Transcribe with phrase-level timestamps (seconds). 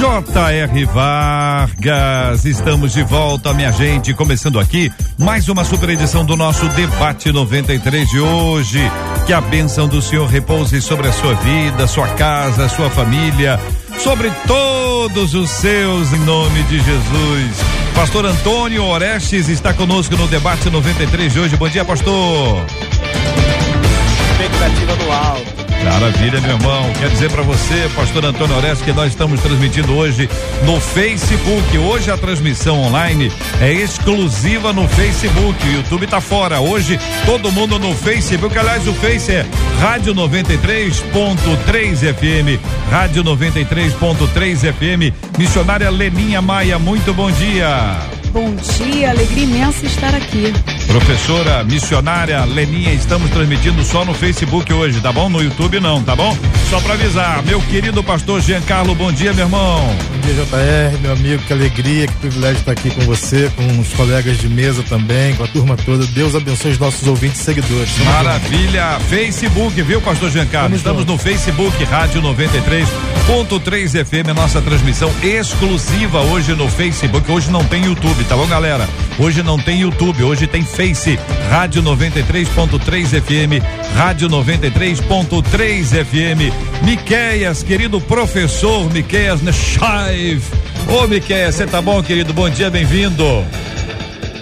[0.00, 0.86] J.R.
[0.86, 4.14] Vargas, estamos de volta, minha gente.
[4.14, 8.80] Começando aqui mais uma super edição do nosso Debate 93 de hoje.
[9.26, 13.60] Que a bênção do Senhor repouse sobre a sua vida, sua casa, sua família,
[13.98, 17.56] sobre todos os seus, em nome de Jesus.
[17.94, 21.56] Pastor Antônio Orestes está conosco no Debate 93 de hoje.
[21.58, 22.64] Bom dia, pastor.
[24.32, 25.59] Expectativa no alto.
[25.84, 26.92] Maravilha, meu irmão.
[26.98, 30.28] Quer dizer para você, pastor Antônio Orestes, que nós estamos transmitindo hoje
[30.64, 31.78] no Facebook.
[31.78, 35.66] Hoje a transmissão online é exclusiva no Facebook.
[35.66, 36.60] O YouTube tá fora.
[36.60, 38.56] Hoje todo mundo no Facebook.
[38.58, 39.46] Aliás, o Face é
[39.80, 42.60] Rádio 93.3 FM.
[42.90, 45.14] Rádio 93.3 FM.
[45.38, 48.19] Missionária Leninha Maia, muito bom dia.
[48.32, 50.52] Bom dia, alegria imensa estar aqui.
[50.86, 55.28] Professora missionária Leninha, estamos transmitindo só no Facebook hoje, tá bom?
[55.28, 56.36] No YouTube não, tá bom?
[56.68, 59.80] Só para avisar, meu querido pastor Giancarlo, bom dia, meu irmão.
[59.80, 63.88] Bom dia, JR, meu amigo, que alegria, que privilégio estar aqui com você, com os
[63.94, 66.06] colegas de mesa também, com a turma toda.
[66.06, 67.92] Deus abençoe os nossos ouvintes e seguidores.
[67.94, 69.04] Tamo Maravilha, junto.
[69.06, 70.76] Facebook, viu, pastor Giancarlo?
[70.76, 71.12] Estamos junto.
[71.12, 77.30] no Facebook, Rádio 93.3 FM, nossa transmissão exclusiva hoje no Facebook.
[77.30, 78.88] Hoje não tem YouTube, tá bom, galera?
[79.18, 81.18] Hoje não tem YouTube, hoje tem Face,
[81.48, 83.62] Rádio 93.3 FM,
[83.94, 86.84] Rádio 93.3 FM.
[86.84, 90.42] Miqueias, querido professor Miqueias Nechaiv.
[90.88, 92.32] Ô Miqueias, você tá bom, querido?
[92.32, 93.24] Bom dia, bem-vindo.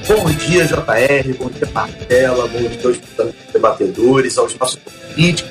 [0.09, 5.45] Bom dia, JR, bom dia, Martela, bom dia aos debatedores, aos nossos ouvintes.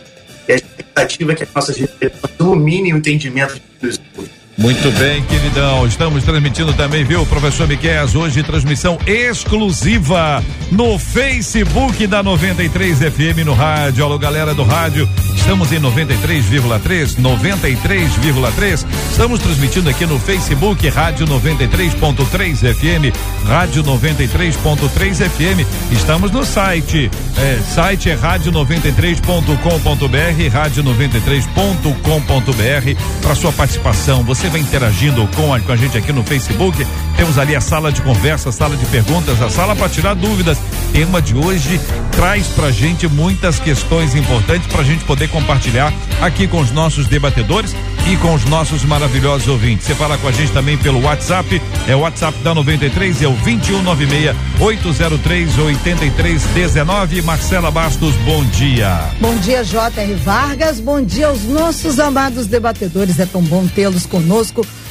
[0.48, 5.24] E a expectativa é que as nossas reflexões iluminem o entendimento de Jesus muito bem,
[5.24, 5.86] queridão.
[5.86, 13.54] Estamos transmitindo também, viu, professor Miquel, hoje transmissão exclusiva no Facebook da 93 FM no
[13.54, 14.04] rádio.
[14.04, 15.08] Alô, galera do rádio.
[15.48, 18.86] Estamos em 93,3, 93,3.
[19.12, 25.66] Estamos transmitindo aqui no Facebook Rádio 93.3 FM, Rádio 93.3 FM.
[25.92, 27.10] Estamos no site.
[27.38, 34.24] É, site é rádio93.com.br, rádio93.com.br para sua participação.
[34.24, 36.86] Você você vai interagindo com a, com a gente aqui no Facebook.
[37.18, 40.58] Temos ali a sala de conversa, a sala de perguntas, a sala para tirar dúvidas.
[40.94, 41.80] Tema de hoje
[42.12, 47.08] traz pra gente muitas questões importantes para a gente poder compartilhar aqui com os nossos
[47.08, 47.76] debatedores
[48.08, 49.86] e com os nossos maravilhosos ouvintes.
[49.86, 53.34] Você fala com a gente também pelo WhatsApp, é o WhatsApp da 93, é o
[53.34, 57.22] 2196 803 8319.
[57.22, 59.12] Marcela Bastos, bom dia.
[59.20, 60.14] Bom dia, J.R.
[60.16, 63.20] Vargas, bom dia aos nossos amados debatedores.
[63.20, 64.37] É tão bom tê-los conosco.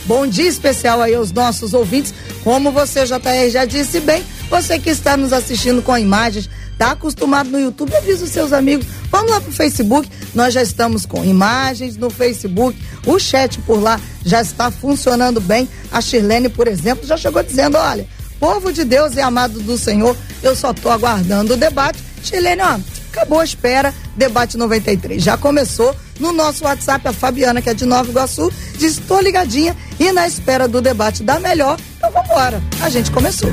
[0.07, 2.15] Bom dia especial aí aos nossos ouvintes.
[2.45, 6.49] Como você, JR, já disse bem, você que está nos assistindo com imagens
[6.79, 8.87] Tá acostumado no YouTube, avisa os seus amigos.
[9.11, 13.99] Vamos lá pro Facebook, nós já estamos com imagens no Facebook, o chat por lá
[14.25, 15.67] já está funcionando bem.
[15.91, 18.07] A Shirlene, por exemplo, já chegou dizendo: olha,
[18.39, 21.99] povo de Deus e amado do Senhor, eu só tô aguardando o debate.
[22.23, 22.79] Shirlene, ó,
[23.11, 25.97] acabou a espera, debate 93 já começou.
[26.19, 30.27] No nosso WhatsApp, a Fabiana, que é de Nova Iguaçu, diz: tô ligadinha e na
[30.27, 31.79] espera do debate da melhor.
[31.97, 32.63] Então vamos embora.
[32.81, 33.51] A gente começou.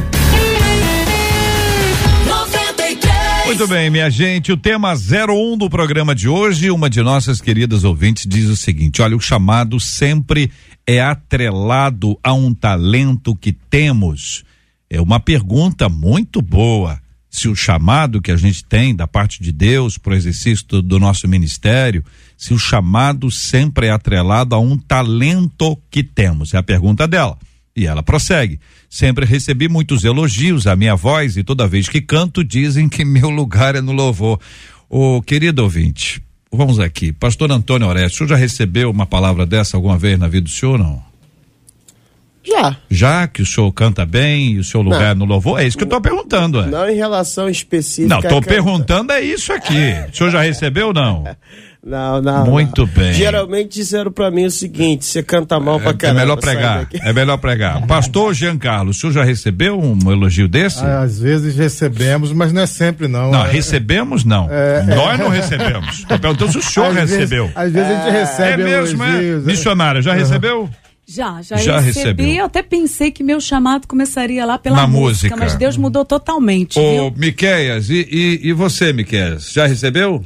[3.46, 7.84] Muito bem, minha gente, o tema 01 do programa de hoje, uma de nossas queridas
[7.84, 10.50] ouvintes diz o seguinte: olha, o chamado sempre
[10.88, 14.44] é atrelado a um talento que temos.
[14.90, 17.00] É uma pergunta muito boa.
[17.30, 21.00] Se o chamado que a gente tem da parte de Deus para o exercício do
[21.00, 22.04] nosso ministério,
[22.38, 26.54] se o chamado sempre é atrelado a um talento que temos.
[26.54, 27.38] É a pergunta dela.
[27.76, 28.60] E ela prossegue.
[28.90, 33.30] Sempre recebi muitos elogios à minha voz e toda vez que canto dizem que meu
[33.30, 34.40] lugar é no louvor.
[34.90, 36.22] O querido ouvinte,
[36.52, 37.12] vamos aqui.
[37.12, 40.50] Pastor Antônio Orestes, o senhor já recebeu uma palavra dessa alguma vez na vida do
[40.50, 41.13] senhor não?
[42.44, 42.76] Já.
[42.90, 45.08] Já que o senhor canta bem e o seu lugar não.
[45.08, 45.60] é no louvor?
[45.60, 46.62] É isso que eu estou perguntando.
[46.62, 46.68] É.
[46.68, 48.14] Não em relação específica.
[48.14, 49.74] Não, estou perguntando é isso aqui.
[50.14, 51.24] O senhor já recebeu ou não?
[51.86, 52.46] Não, não.
[52.46, 52.94] Muito não.
[52.94, 53.12] bem.
[53.14, 56.22] Geralmente disseram para mim o seguinte: você canta mal pra caramba.
[56.22, 56.88] É melhor pregar.
[56.94, 57.86] É melhor pregar.
[57.86, 60.82] Pastor Giancarlo, o senhor já recebeu um elogio desse?
[60.82, 63.32] Ah, às vezes recebemos, mas não é sempre não.
[63.32, 63.52] Não, é...
[63.52, 64.48] recebemos não.
[64.50, 64.82] É...
[64.96, 66.06] Nós não recebemos.
[66.06, 67.48] Tô perguntando se o senhor às recebeu.
[67.48, 69.46] Vezes, às vezes a gente recebe É mesmo, elogios, é?
[69.46, 70.18] Missionária, já uhum.
[70.18, 70.70] recebeu?
[71.06, 72.24] Já, já, já recebi.
[72.24, 72.36] Recebeu.
[72.36, 75.36] Eu até pensei que meu chamado começaria lá pela Na música, música.
[75.38, 76.80] mas Deus mudou totalmente.
[76.80, 80.24] Ô, Miqueias, e, e, e você, Miqueias, já recebeu?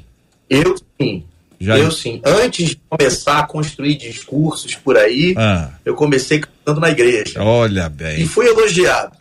[0.49, 1.23] Eu sim.
[1.59, 1.77] Já...
[1.77, 2.21] Eu sim.
[2.23, 5.71] Antes de começar a construir discursos por aí, ah.
[5.83, 7.41] eu comecei cantando na igreja.
[7.41, 8.21] Olha bem.
[8.21, 9.13] E fui elogiado.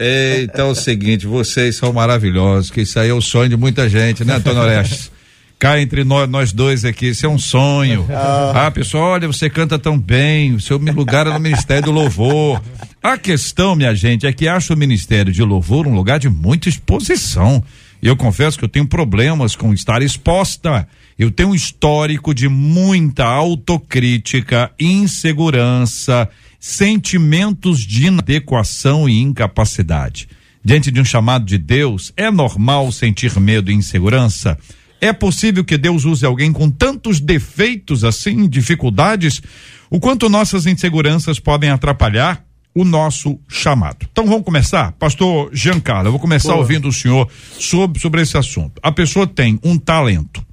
[0.43, 3.89] então é o seguinte, vocês são maravilhosos, que isso aí é o sonho de muita
[3.89, 5.11] gente, né, Antônio Orestes?
[5.59, 8.07] Cá entre nós, nós dois aqui, isso é um sonho.
[8.19, 8.67] Ah.
[8.67, 12.63] ah, pessoal, olha, você canta tão bem, o seu lugar é no Ministério do Louvor.
[13.03, 16.69] A questão, minha gente, é que acho o Ministério de Louvor um lugar de muita
[16.69, 17.63] exposição.
[18.03, 20.89] E eu confesso que eu tenho problemas com estar exposta.
[21.19, 26.29] Eu tenho um histórico de muita autocrítica, insegurança,
[26.59, 30.29] sentimentos de inadequação e incapacidade.
[30.65, 34.59] Diante de um chamado de Deus, é normal sentir medo e insegurança?
[35.01, 39.43] É possível que Deus use alguém com tantos defeitos assim, dificuldades?
[39.91, 42.45] O quanto nossas inseguranças podem atrapalhar
[42.77, 44.07] o nosso chamado.
[44.13, 44.93] Então vamos começar?
[44.93, 46.59] Pastor Giancarlo, eu vou começar Pô.
[46.59, 47.27] ouvindo o senhor
[47.59, 48.79] sobre, sobre esse assunto.
[48.83, 50.45] A pessoa tem um talento.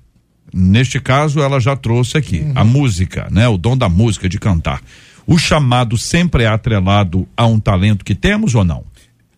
[0.54, 2.54] Neste caso, ela já trouxe aqui uhum.
[2.56, 3.48] a música, né?
[3.50, 4.82] O dom da música, de cantar.
[5.28, 8.86] O chamado sempre é atrelado a um talento que temos ou não?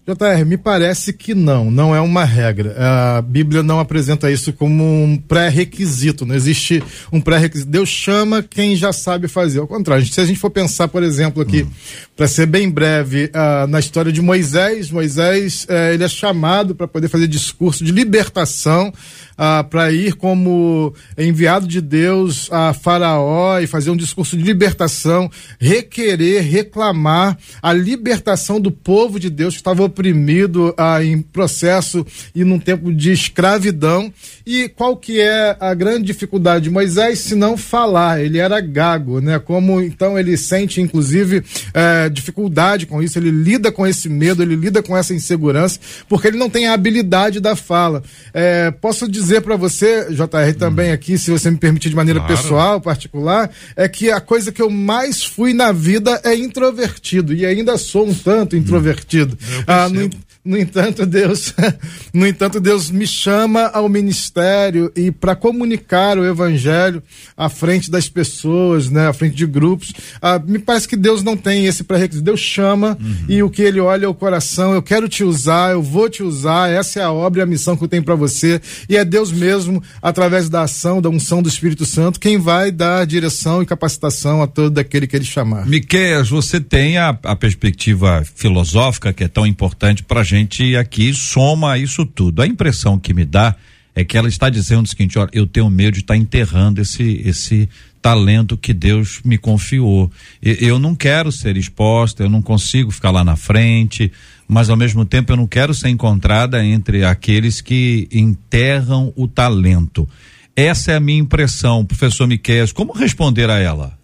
[0.07, 2.75] JR, me parece que não, não é uma regra.
[2.77, 7.71] A Bíblia não apresenta isso como um pré-requisito, não existe um pré-requisito.
[7.71, 9.61] Deus chama quem já sabe fazer.
[9.61, 11.71] Ao contrário, se a gente for pensar, por exemplo, aqui, hum.
[12.15, 16.87] para ser bem breve, uh, na história de Moisés, Moisés uh, ele é chamado para
[16.87, 18.93] poder fazer discurso de libertação
[19.37, 25.29] ah, para ir como enviado de Deus a Faraó e fazer um discurso de libertação,
[25.59, 32.05] requerer, reclamar a libertação do povo de Deus que estava oprimido ah, em processo
[32.35, 34.11] e num tempo de escravidão.
[34.45, 38.21] E qual que é a grande dificuldade de Moisés, se não falar?
[38.21, 39.39] Ele era gago, né?
[39.39, 41.43] Como então ele sente, inclusive,
[41.73, 46.27] eh, dificuldade com isso, ele lida com esse medo, ele lida com essa insegurança, porque
[46.27, 48.03] ele não tem a habilidade da fala.
[48.33, 50.93] Eh, posso dizer para você, JR, também hum.
[50.93, 52.35] aqui, se você me permitir de maneira claro.
[52.35, 57.45] pessoal, particular, é que a coisa que eu mais fui na vida é introvertido e
[57.45, 59.37] ainda sou um tanto introvertido.
[59.41, 59.63] Hum.
[59.65, 60.09] Ah, no,
[60.45, 61.55] no entanto, Deus,
[62.13, 67.01] no entanto, Deus me chama ao ministério e para comunicar o evangelho
[67.35, 69.91] à frente das pessoas, né, à frente de grupos.
[70.21, 72.23] Ah, me parece que Deus não tem esse pré-requisito.
[72.23, 73.25] Deus chama uhum.
[73.27, 74.75] e o que ele olha é o coração.
[74.75, 76.69] Eu quero te usar, eu vou te usar.
[76.69, 78.61] Essa é a obra e a missão que eu tenho para você.
[78.87, 83.03] E é Deus mesmo, através da ação, da unção do Espírito Santo, quem vai dar
[83.07, 85.65] direção e capacitação a todo aquele que ele chamar.
[85.65, 91.13] Miqueias, você tem a, a perspectiva filosófica que é tão importante para gente gente aqui
[91.13, 92.41] soma isso tudo.
[92.41, 93.55] A impressão que me dá
[93.95, 96.81] é que ela está dizendo o seguinte: olha, eu tenho medo de estar tá enterrando
[96.81, 97.69] esse, esse
[98.01, 100.11] talento que Deus me confiou.
[100.41, 104.11] Eu não quero ser exposta, eu não consigo ficar lá na frente,
[104.47, 110.07] mas ao mesmo tempo eu não quero ser encontrada entre aqueles que enterram o talento.
[110.55, 112.65] Essa é a minha impressão, professor Miquel.
[112.73, 113.97] Como responder a ela?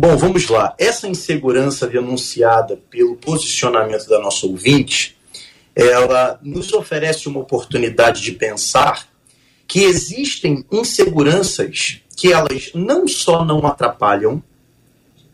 [0.00, 0.76] Bom, vamos lá.
[0.78, 5.18] Essa insegurança denunciada pelo posicionamento da nossa ouvinte,
[5.74, 9.08] ela nos oferece uma oportunidade de pensar
[9.66, 14.40] que existem inseguranças que elas não só não atrapalham,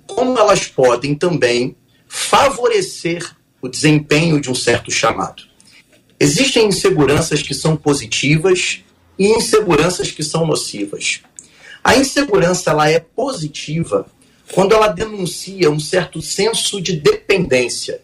[0.07, 1.77] como elas podem também
[2.09, 5.43] favorecer o desempenho de um certo chamado.
[6.19, 8.83] Existem inseguranças que são positivas
[9.19, 11.21] e inseguranças que são nocivas.
[11.83, 14.07] A insegurança ela é positiva
[14.53, 18.03] quando ela denuncia um certo senso de dependência.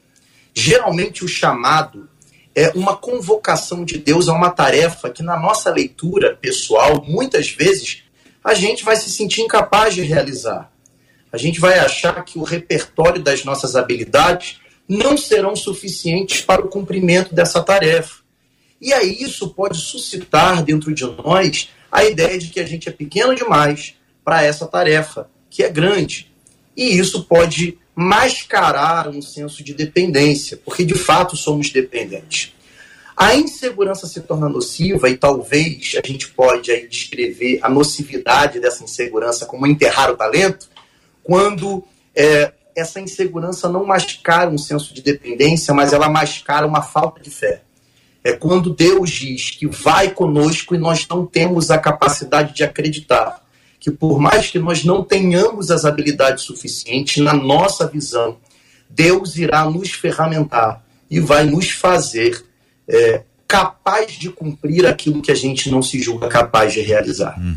[0.55, 2.09] Geralmente o chamado
[2.55, 8.03] é uma convocação de Deus a uma tarefa que na nossa leitura pessoal, muitas vezes,
[8.43, 10.73] a gente vai se sentir incapaz de realizar.
[11.33, 16.69] A gente vai achar que o repertório das nossas habilidades não serão suficientes para o
[16.69, 18.21] cumprimento dessa tarefa.
[18.81, 22.93] E aí isso pode suscitar dentro de nós a ideia de que a gente é
[22.93, 23.95] pequeno demais
[24.25, 26.30] para essa tarefa, que é grande
[26.81, 32.55] e isso pode mascarar um senso de dependência, porque de fato somos dependentes.
[33.15, 38.83] A insegurança se torna nociva e talvez a gente pode aí descrever a nocividade dessa
[38.83, 40.71] insegurança como enterrar o talento,
[41.23, 41.85] quando
[42.17, 47.29] é, essa insegurança não mascara um senso de dependência, mas ela mascara uma falta de
[47.29, 47.61] fé.
[48.25, 53.40] É quando Deus diz que vai conosco e nós não temos a capacidade de acreditar
[53.81, 58.37] que por mais que nós não tenhamos as habilidades suficientes, na nossa visão,
[58.89, 62.45] Deus irá nos ferramentar e vai nos fazer
[62.87, 67.37] é, capaz de cumprir aquilo que a gente não se julga capaz de realizar.
[67.41, 67.57] Uhum.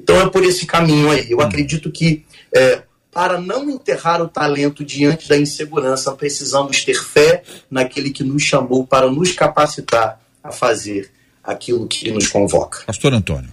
[0.00, 1.30] Então é por esse caminho aí.
[1.30, 1.44] Eu uhum.
[1.44, 2.82] acredito que é,
[3.14, 6.12] para não enterrar o talento diante da insegurança.
[6.12, 11.10] Precisamos ter fé naquele que nos chamou para nos capacitar a fazer
[11.42, 12.82] aquilo que nos convoca.
[12.86, 13.50] Pastor Antônio.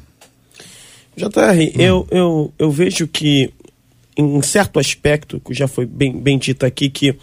[1.29, 1.81] JR, hum.
[1.81, 3.53] eu, eu, eu vejo que,
[4.17, 7.15] em certo aspecto, que já foi bem, bem dito aqui, que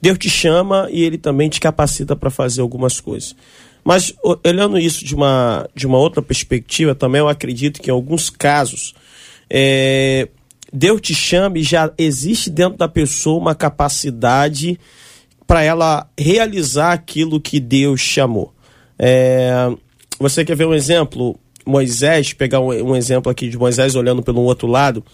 [0.00, 3.36] Deus te chama e ele também te capacita para fazer algumas coisas.
[3.84, 4.12] Mas,
[4.44, 8.94] olhando isso de uma, de uma outra perspectiva, também eu acredito que, em alguns casos,
[9.48, 10.28] é,
[10.72, 14.78] Deus te chama e já existe dentro da pessoa uma capacidade
[15.46, 18.52] para ela realizar aquilo que Deus chamou.
[18.98, 19.70] É,
[20.18, 21.38] você quer ver um exemplo?
[21.66, 25.04] Moisés, pegar um, um, exemplo aqui de Moisés olhando pelo outro lado.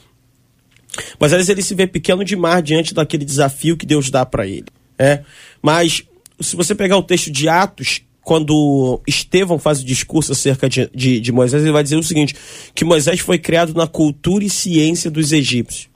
[1.19, 4.67] Moisés ele se vê pequeno demais diante daquele desafio que Deus dá para ele.
[4.99, 5.23] É?
[5.63, 6.05] Mas
[6.39, 11.21] se você pegar o texto de Atos, quando Estevão faz o discurso acerca de, de,
[11.21, 12.35] de, Moisés, ele vai dizer o seguinte:
[12.75, 15.92] que Moisés foi criado na cultura e ciência dos egípcios.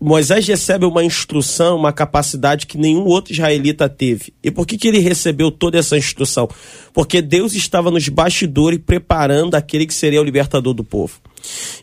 [0.00, 4.32] Moisés recebe uma instrução, uma capacidade que nenhum outro israelita teve.
[4.42, 6.48] E por que, que ele recebeu toda essa instrução?
[6.92, 11.20] Porque Deus estava nos bastidores preparando aquele que seria o libertador do povo.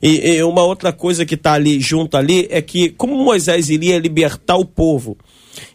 [0.02, 3.98] E, e uma outra coisa que está ali junto ali é que, como Moisés iria
[3.98, 5.18] libertar o povo,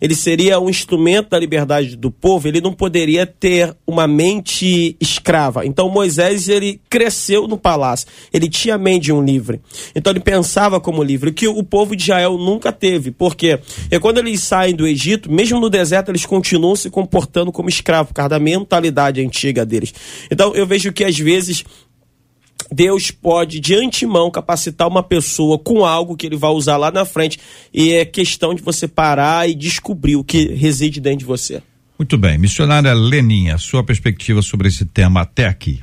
[0.00, 5.64] ele seria um instrumento da liberdade do povo, ele não poderia ter uma mente escrava.
[5.66, 9.60] Então Moisés, ele cresceu no palácio, ele tinha a mente de um livre.
[9.94, 13.10] Então ele pensava como livre, que o povo de Israel nunca teve.
[13.10, 13.58] Por quê?
[13.90, 18.08] E quando eles saem do Egito, mesmo no deserto, eles continuam se comportando como escravos,
[18.08, 19.92] por causa da mentalidade antiga deles.
[20.30, 21.64] Então eu vejo que às vezes
[22.70, 27.04] Deus pode de antemão capacitar uma pessoa com algo que ele vai usar lá na
[27.04, 27.38] frente
[27.72, 31.62] e é questão de você parar e descobrir o que reside dentro de você.
[31.98, 35.80] Muito bem, missionária Leninha, sua perspectiva sobre esse tema até aqui.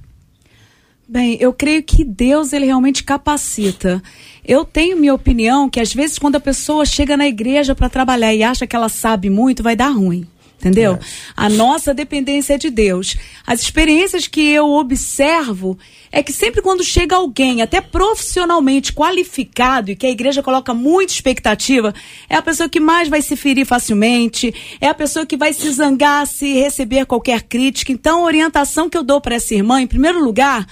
[1.08, 4.02] Bem, eu creio que Deus ele realmente capacita.
[4.44, 8.34] Eu tenho minha opinião que às vezes quando a pessoa chega na igreja para trabalhar
[8.34, 10.26] e acha que ela sabe muito, vai dar ruim
[10.60, 10.94] entendeu?
[10.94, 11.00] É.
[11.36, 13.16] A nossa dependência é de Deus.
[13.46, 15.78] As experiências que eu observo
[16.12, 21.12] é que sempre quando chega alguém, até profissionalmente qualificado, e que a igreja coloca muita
[21.12, 21.94] expectativa,
[22.30, 25.70] é a pessoa que mais vai se ferir facilmente, é a pessoa que vai se
[25.72, 27.92] zangar se receber qualquer crítica.
[27.92, 30.66] Então, a orientação que eu dou para essa irmã, em primeiro lugar,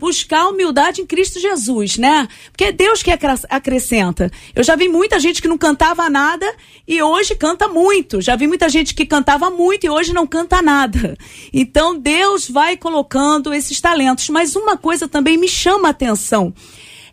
[0.00, 2.26] buscar humildade em Cristo Jesus, né?
[2.50, 4.30] Porque é Deus que acrescenta.
[4.54, 6.50] Eu já vi muita gente que não cantava nada
[6.88, 8.22] e hoje canta muito.
[8.22, 11.18] Já vi muita gente que cantava muito e hoje não canta nada.
[11.52, 14.30] Então Deus vai colocando esses talentos.
[14.30, 16.54] Mas uma coisa também me chama a atenção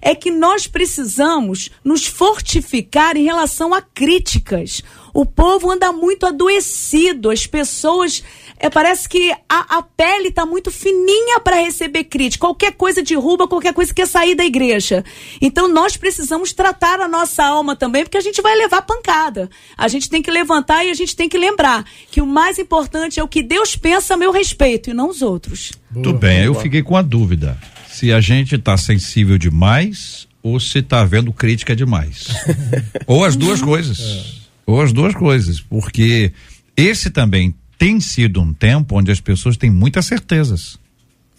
[0.01, 4.83] é que nós precisamos nos fortificar em relação a críticas.
[5.13, 8.23] O povo anda muito adoecido, as pessoas
[8.59, 12.45] é, parece que a, a pele está muito fininha para receber crítica.
[12.45, 15.03] Qualquer coisa derruba, qualquer coisa quer sair da igreja.
[15.41, 19.49] Então nós precisamos tratar a nossa alma também, porque a gente vai levar pancada.
[19.77, 23.19] A gente tem que levantar e a gente tem que lembrar que o mais importante
[23.19, 25.71] é o que Deus pensa a meu respeito e não os outros.
[25.91, 27.57] Muito bem, eu fiquei com a dúvida
[27.89, 32.27] se a gente está sensível demais ou se está havendo crítica demais.
[33.05, 33.99] ou as duas coisas.
[33.99, 34.47] É.
[34.65, 36.33] Ou as duas coisas, porque
[36.75, 40.79] esse também tem sido um tempo onde as pessoas têm muitas certezas.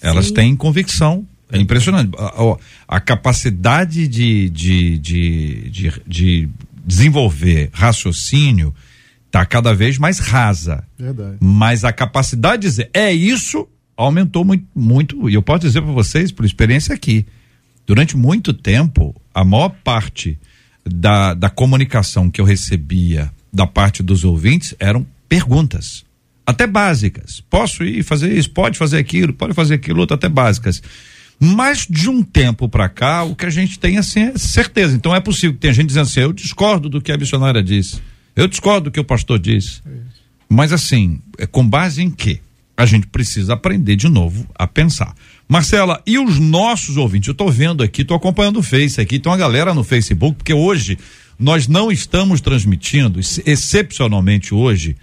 [0.01, 0.35] Elas Sim.
[0.35, 1.27] têm convicção.
[1.51, 2.13] É impressionante.
[2.17, 6.49] A, a capacidade de, de, de, de, de
[6.85, 8.75] desenvolver raciocínio
[9.27, 10.85] está cada vez mais rasa.
[10.99, 11.39] Verdade.
[11.41, 13.67] Mas a capacidade de dizer é isso
[13.97, 15.29] aumentou muito, muito.
[15.29, 17.27] E eu posso dizer para vocês, por experiência aqui,
[17.85, 20.39] durante muito tempo, a maior parte
[20.87, 26.07] da, da comunicação que eu recebia da parte dos ouvintes eram perguntas
[26.49, 27.43] até básicas.
[27.51, 30.83] Posso ir fazer isso, pode fazer aquilo, pode fazer aquilo, outro, até básicas.
[31.39, 34.97] Mas de um tempo para cá, o que a gente tem assim é certeza.
[34.97, 38.01] Então é possível que tenha gente dizendo assim: eu discordo do que a missionária disse,
[38.35, 39.83] eu discordo do que o pastor disse.
[40.49, 42.41] Mas assim, é com base em quê?
[42.75, 45.15] A gente precisa aprender de novo a pensar.
[45.47, 47.29] Marcela, e os nossos ouvintes?
[47.29, 50.55] Eu estou vendo aqui, estou acompanhando o Face aqui, tem uma galera no Facebook, porque
[50.55, 50.97] hoje
[51.39, 54.97] nós não estamos transmitindo, excepcionalmente hoje,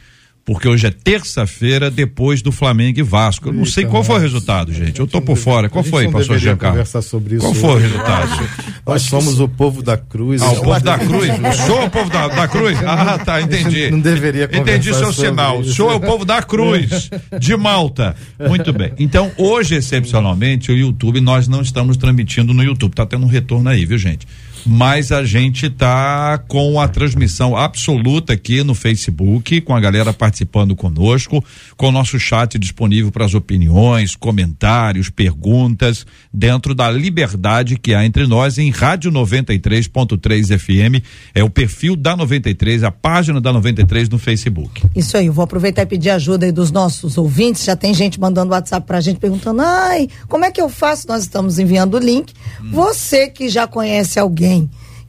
[0.45, 3.49] porque hoje é terça-feira depois do Flamengo e Vasco.
[3.49, 4.99] Eu não Eita, sei qual foi o resultado, gente.
[4.99, 5.67] Eu tô por fora.
[5.67, 6.75] Qual foi, pastor Giancarlo?
[6.75, 7.43] conversar sobre isso.
[7.43, 8.49] Qual foi o resultado?
[8.85, 10.43] Nós somos o povo da cruz.
[10.43, 11.29] Ah, o povo da cruz.
[11.31, 12.77] O senhor é o povo da, da cruz?
[12.85, 13.89] Ah, tá, entendi.
[13.89, 15.59] Não deveria conversar Entendi seu sinal.
[15.59, 17.09] O senhor é o povo da cruz,
[17.39, 18.15] de Malta.
[18.47, 18.93] Muito bem.
[18.99, 22.93] Então, hoje, excepcionalmente, o YouTube, nós não estamos transmitindo no YouTube.
[22.93, 24.27] Tá tendo um retorno aí, viu, gente?
[24.65, 30.75] Mas a gente tá com a transmissão absoluta aqui no Facebook, com a galera participando
[30.75, 31.43] conosco,
[31.77, 38.03] com o nosso chat disponível para as opiniões, comentários, perguntas, dentro da liberdade que há
[38.05, 41.03] entre nós em Rádio 93.3 FM.
[41.33, 44.83] É o perfil da 93, a página da 93 no Facebook.
[44.95, 47.63] Isso aí, eu vou aproveitar e pedir ajuda aí dos nossos ouvintes.
[47.63, 51.07] Já tem gente mandando WhatsApp pra gente perguntando: ai, como é que eu faço?
[51.07, 52.33] Nós estamos enviando o link.
[52.61, 52.71] Hum.
[52.71, 54.54] Você que já conhece alguém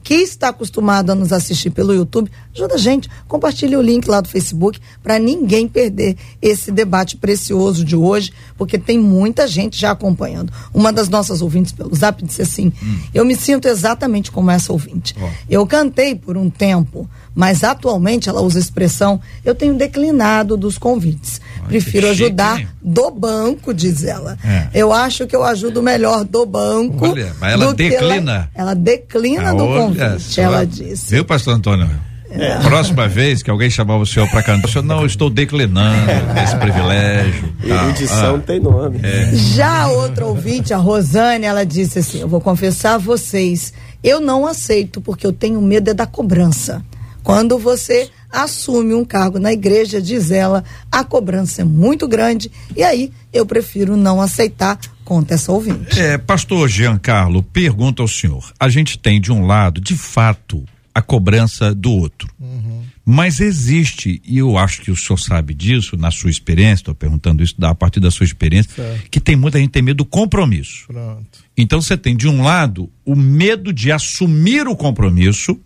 [0.07, 4.21] que está acostumado a nos assistir pelo YouTube, ajuda a gente, compartilhe o link lá
[4.21, 9.91] do Facebook para ninguém perder esse debate precioso de hoje, porque tem muita gente já
[9.91, 10.53] acompanhando.
[10.73, 12.99] Uma das nossas ouvintes pelo Zap disse assim: hum.
[13.13, 15.13] "Eu me sinto exatamente como essa ouvinte.
[15.21, 15.27] Oh.
[15.49, 20.79] Eu cantei por um tempo, mas atualmente ela usa a expressão: eu tenho declinado dos
[20.79, 21.39] convites.
[21.61, 24.35] Ai, Prefiro ajudar do banco, diz ela.
[24.43, 24.69] É.
[24.73, 27.07] Eu acho que eu ajudo melhor do banco.
[27.07, 28.31] Olha, mas ela declina.
[28.31, 31.13] Ela, ela declina ah, do convite, ela disse.
[31.13, 31.87] Viu, pastor Antônio?
[32.31, 32.57] É.
[32.57, 36.11] Próxima vez que alguém chamar o senhor para cantar, o senhor, não, eu estou declinando
[36.43, 37.53] esse privilégio.
[37.63, 38.99] Erudição ah, tem nome.
[39.03, 39.29] É.
[39.33, 44.47] Já outra ouvinte, a Rosane, ela disse assim: Eu vou confessar a vocês, eu não
[44.47, 46.83] aceito porque eu tenho medo é da cobrança.
[47.27, 52.81] Quando você assume um cargo na igreja, diz ela, a cobrança é muito grande e
[52.81, 55.99] aí eu prefiro não aceitar, conta essa ouvinte.
[55.99, 60.63] É, pastor Giancarlo, pergunta ao senhor, a gente tem de um lado, de fato,
[60.95, 62.29] a cobrança do outro.
[62.39, 62.83] Uhum.
[63.05, 67.43] Mas existe, e eu acho que o senhor sabe disso, na sua experiência, estou perguntando
[67.43, 69.09] isso a partir da sua experiência, certo.
[69.11, 70.85] que tem muita gente tem medo do compromisso.
[70.87, 71.43] Pronto.
[71.57, 75.59] Então você tem, de um lado, o medo de assumir o compromisso,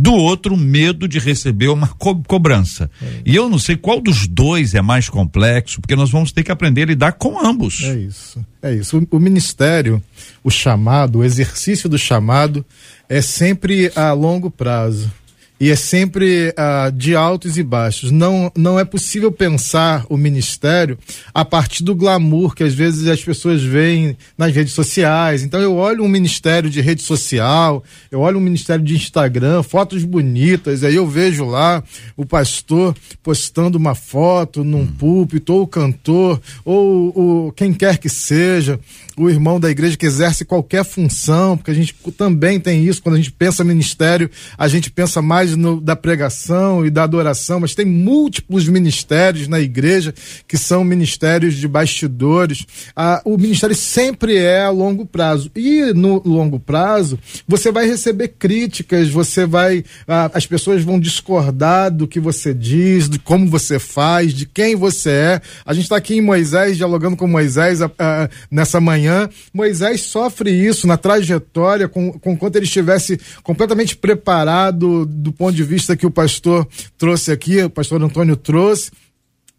[0.00, 2.90] do outro medo de receber uma co cobrança.
[3.02, 3.06] É.
[3.26, 6.50] E eu não sei qual dos dois é mais complexo, porque nós vamos ter que
[6.50, 7.82] aprender a lidar com ambos.
[7.82, 8.44] É isso.
[8.62, 8.98] É isso.
[8.98, 10.02] O, o ministério,
[10.42, 12.64] o chamado, o exercício do chamado
[13.10, 15.12] é sempre a longo prazo
[15.60, 18.10] e é sempre uh, de altos e baixos.
[18.10, 20.98] Não, não é possível pensar o ministério
[21.34, 25.42] a partir do glamour que às vezes as pessoas veem nas redes sociais.
[25.42, 30.02] Então eu olho um ministério de rede social, eu olho um ministério de Instagram, fotos
[30.02, 31.84] bonitas, aí eu vejo lá
[32.16, 38.08] o pastor postando uma foto num púlpito, ou o cantor, ou o, quem quer que
[38.08, 38.80] seja,
[39.20, 43.16] o irmão da igreja que exerce qualquer função, porque a gente também tem isso, quando
[43.16, 47.74] a gente pensa ministério, a gente pensa mais no, da pregação e da adoração, mas
[47.74, 50.14] tem múltiplos ministérios na igreja
[50.48, 52.64] que são ministérios de bastidores.
[52.96, 55.50] Ah, o ministério sempre é a longo prazo.
[55.54, 59.84] E no longo prazo, você vai receber críticas, você vai.
[60.08, 64.74] Ah, as pessoas vão discordar do que você diz, de como você faz, de quem
[64.76, 65.40] você é.
[65.66, 69.09] A gente está aqui em Moisés, dialogando com Moisés ah, nessa manhã.
[69.52, 75.64] Moisés sofre isso na trajetória, com, com quanto ele estivesse completamente preparado do ponto de
[75.64, 76.66] vista que o pastor
[76.98, 78.90] trouxe aqui, o pastor Antônio trouxe,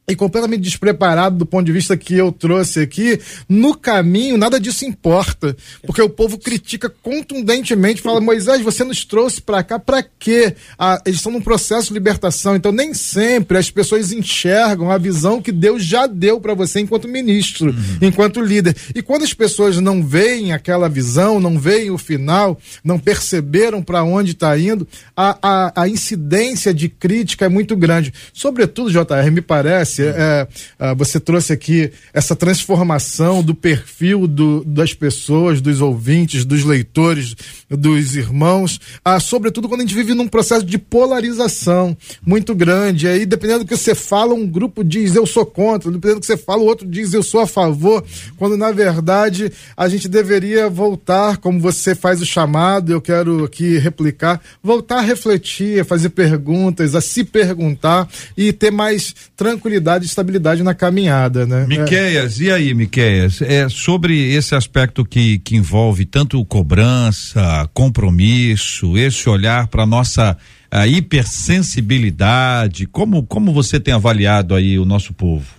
[0.07, 4.83] e completamente despreparado do ponto de vista que eu trouxe aqui, no caminho nada disso
[4.83, 10.55] importa, porque o povo critica contundentemente, fala Moisés, você nos trouxe para cá para quê?
[10.77, 15.41] Ah, eles estão num processo de libertação, então nem sempre as pessoas enxergam a visão
[15.41, 17.97] que Deus já deu para você enquanto ministro, uhum.
[18.01, 18.75] enquanto líder.
[18.93, 24.03] E quando as pessoas não veem aquela visão, não veem o final, não perceberam para
[24.03, 24.85] onde está indo,
[25.15, 28.13] a, a, a incidência de crítica é muito grande.
[28.33, 30.47] Sobretudo, JR, me parece é,
[30.79, 37.35] é, você trouxe aqui essa transformação do perfil do, das pessoas, dos ouvintes, dos leitores,
[37.69, 43.07] dos irmãos, ah, sobretudo quando a gente vive num processo de polarização muito grande.
[43.07, 46.27] Aí, dependendo do que você fala, um grupo diz eu sou contra, dependendo do que
[46.27, 48.03] você fala, o outro diz eu sou a favor,
[48.37, 53.77] quando na verdade a gente deveria voltar, como você faz o chamado, eu quero aqui
[53.77, 60.05] replicar, voltar a refletir, a fazer perguntas, a se perguntar e ter mais tranquilidade tranquilidade
[60.05, 61.65] e estabilidade na caminhada, né?
[61.67, 62.43] Miqueias, é.
[62.43, 69.67] e aí, Miqueias, é sobre esse aspecto que, que envolve tanto cobrança, compromisso, esse olhar
[69.67, 70.37] para nossa
[70.69, 75.55] a hipersensibilidade, como, como você tem avaliado aí o nosso povo?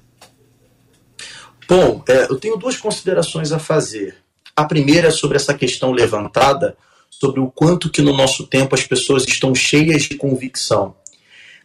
[1.69, 4.17] Bom, é, eu tenho duas considerações a fazer.
[4.57, 6.75] A primeira é sobre essa questão levantada,
[7.11, 10.95] sobre o quanto que no nosso tempo as pessoas estão cheias de convicção.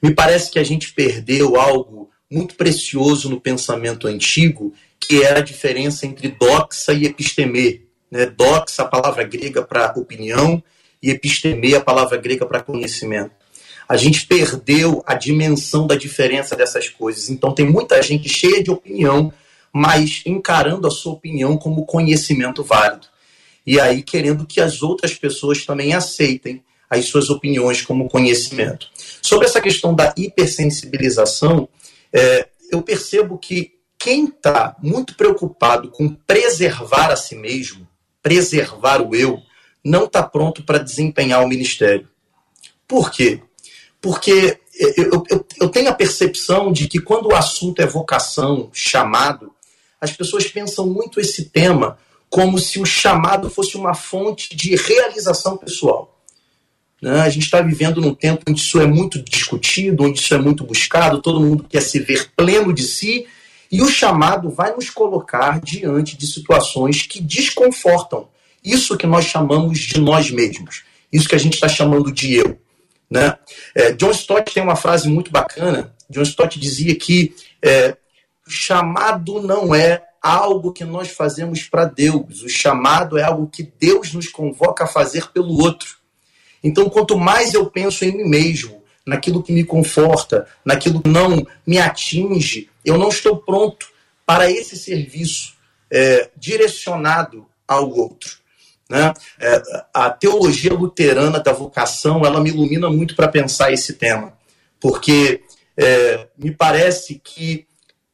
[0.04, 5.42] Me parece que a gente perdeu algo muito precioso no pensamento antigo, que é a
[5.42, 7.82] diferença entre doxa e episteme.
[8.12, 8.26] Né?
[8.26, 10.62] Doxa, a palavra grega para opinião,
[11.02, 13.32] e episteme, a palavra grega para conhecimento.
[13.88, 17.30] A gente perdeu a dimensão da diferença dessas coisas.
[17.30, 19.32] Então, tem muita gente cheia de opinião,
[19.72, 23.08] mas encarando a sua opinião como conhecimento válido.
[23.66, 28.88] e aí querendo que as outras pessoas também aceitem as suas opiniões como conhecimento.
[29.22, 31.68] Sobre essa questão da hipersensibilização,
[32.14, 37.88] é, eu percebo que quem está muito preocupado com preservar a si mesmo,
[38.22, 39.42] preservar o eu,
[39.84, 42.08] não está pronto para desempenhar o ministério.
[42.88, 43.42] Por quê?
[44.02, 49.52] Porque eu, eu, eu, tenho a percepção de que quando o assunto é vocação, chamado,
[50.00, 51.98] as pessoas pensam muito esse tema
[52.30, 56.17] como se o chamado fosse uma fonte de realização pessoal.
[57.02, 57.22] Né?
[57.22, 60.64] A gente está vivendo num tempo onde isso é muito discutido, onde isso é muito
[60.64, 63.28] buscado, todo mundo quer se ver pleno de si,
[63.72, 68.28] e o chamado vai nos colocar diante de situações que desconfortam
[68.64, 72.60] isso que nós chamamos de nós mesmos, isso que a gente está chamando de eu.
[73.10, 73.38] Né?
[73.74, 75.94] É, John Stott tem uma frase muito bacana.
[76.10, 77.96] John Stott dizia que é,
[78.46, 83.64] o chamado não é algo que nós fazemos para Deus, o chamado é algo que
[83.64, 85.97] Deus nos convoca a fazer pelo outro.
[86.64, 91.46] Então, quanto mais eu penso em mim mesmo, naquilo que me conforta, naquilo que não
[91.66, 93.88] me atinge, eu não estou pronto
[94.26, 95.56] para esse serviço
[95.90, 98.38] é, direcionado ao outro.
[98.90, 99.14] Né?
[99.40, 99.62] É,
[99.94, 104.34] a teologia luterana da vocação ela me ilumina muito para pensar esse tema,
[104.80, 105.42] porque
[105.78, 107.66] é, me parece que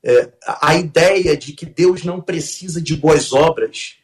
[0.03, 0.29] é,
[0.62, 3.95] a ideia de que Deus não precisa de boas obras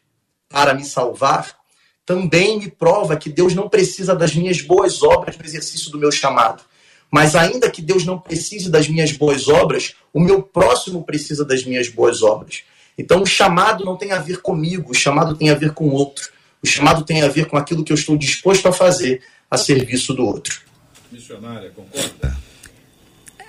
[0.48, 1.59] para me salvar
[2.04, 6.10] também me prova que Deus não precisa das minhas boas obras no exercício do meu
[6.10, 6.62] chamado.
[7.10, 11.64] Mas ainda que Deus não precise das minhas boas obras, o meu próximo precisa das
[11.64, 12.62] minhas boas obras.
[12.96, 15.92] Então o chamado não tem a ver comigo, o chamado tem a ver com o
[15.92, 16.30] outro.
[16.62, 20.12] O chamado tem a ver com aquilo que eu estou disposto a fazer a serviço
[20.14, 20.60] do outro.
[21.10, 22.39] Missionária, concorda?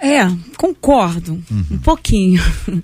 [0.04, 0.22] É,
[0.58, 1.66] concordo, uhum.
[1.74, 2.42] um pouquinho.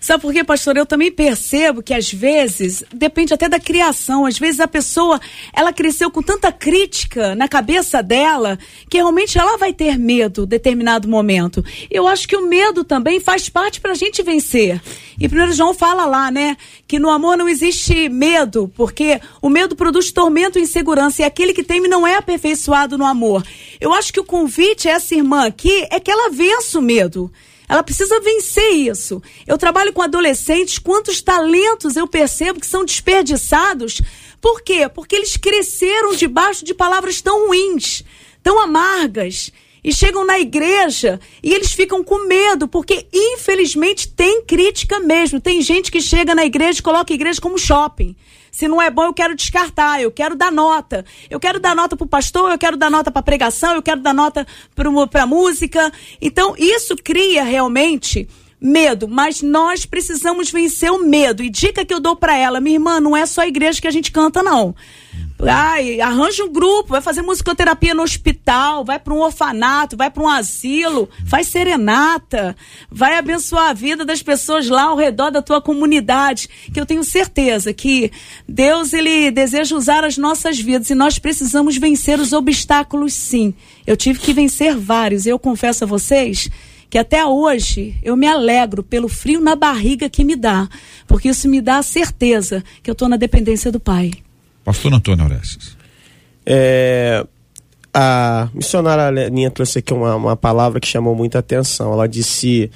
[0.00, 0.74] Sabe por quê, pastor?
[0.74, 5.20] Eu também percebo que às vezes, depende até da criação, às vezes a pessoa,
[5.52, 10.48] ela cresceu com tanta crítica na cabeça dela, que realmente ela vai ter medo em
[10.48, 11.62] determinado momento.
[11.90, 14.80] Eu acho que o medo também faz parte para a gente vencer.
[15.18, 19.74] E primeiro João fala lá, né, que no amor não existe medo, porque o medo
[19.74, 23.42] produz tormento e insegurança, e aquele que teme não é aperfeiçoado no amor.
[23.80, 27.32] Eu acho que o convite a essa irmã aqui é que ela vença o medo.
[27.68, 29.20] Ela precisa vencer isso.
[29.46, 34.00] Eu trabalho com adolescentes, quantos talentos eu percebo que são desperdiçados.
[34.40, 34.88] Por quê?
[34.88, 38.04] Porque eles cresceram debaixo de palavras tão ruins,
[38.42, 39.50] tão amargas.
[39.86, 45.40] E chegam na igreja e eles ficam com medo, porque infelizmente tem crítica mesmo.
[45.40, 48.16] Tem gente que chega na igreja e coloca a igreja como shopping.
[48.50, 51.04] Se não é bom, eu quero descartar, eu quero dar nota.
[51.30, 54.00] Eu quero dar nota para o pastor, eu quero dar nota para pregação, eu quero
[54.00, 54.44] dar nota
[54.74, 55.92] para a música.
[56.20, 58.26] Então, isso cria realmente
[58.60, 61.44] medo, mas nós precisamos vencer o medo.
[61.44, 63.86] E dica que eu dou para ela, minha irmã, não é só a igreja que
[63.86, 64.74] a gente canta, não.
[65.38, 70.22] Ai, arranja um grupo, vai fazer musicoterapia no hospital, vai para um orfanato, vai para
[70.22, 72.56] um asilo, faz serenata,
[72.90, 77.04] vai abençoar a vida das pessoas lá ao redor da tua comunidade, que eu tenho
[77.04, 78.10] certeza que
[78.48, 83.52] Deus ele deseja usar as nossas vidas e nós precisamos vencer os obstáculos sim.
[83.86, 86.48] Eu tive que vencer vários, eu confesso a vocês
[86.88, 90.66] que até hoje eu me alegro pelo frio na barriga que me dá,
[91.06, 94.12] porque isso me dá a certeza que eu estou na dependência do Pai.
[94.66, 95.76] Pastor Antônio Orestes.
[96.44, 97.24] É,
[97.94, 101.92] a missionária Leninha trouxe aqui uma, uma palavra que chamou muita atenção.
[101.92, 102.68] Ela disse: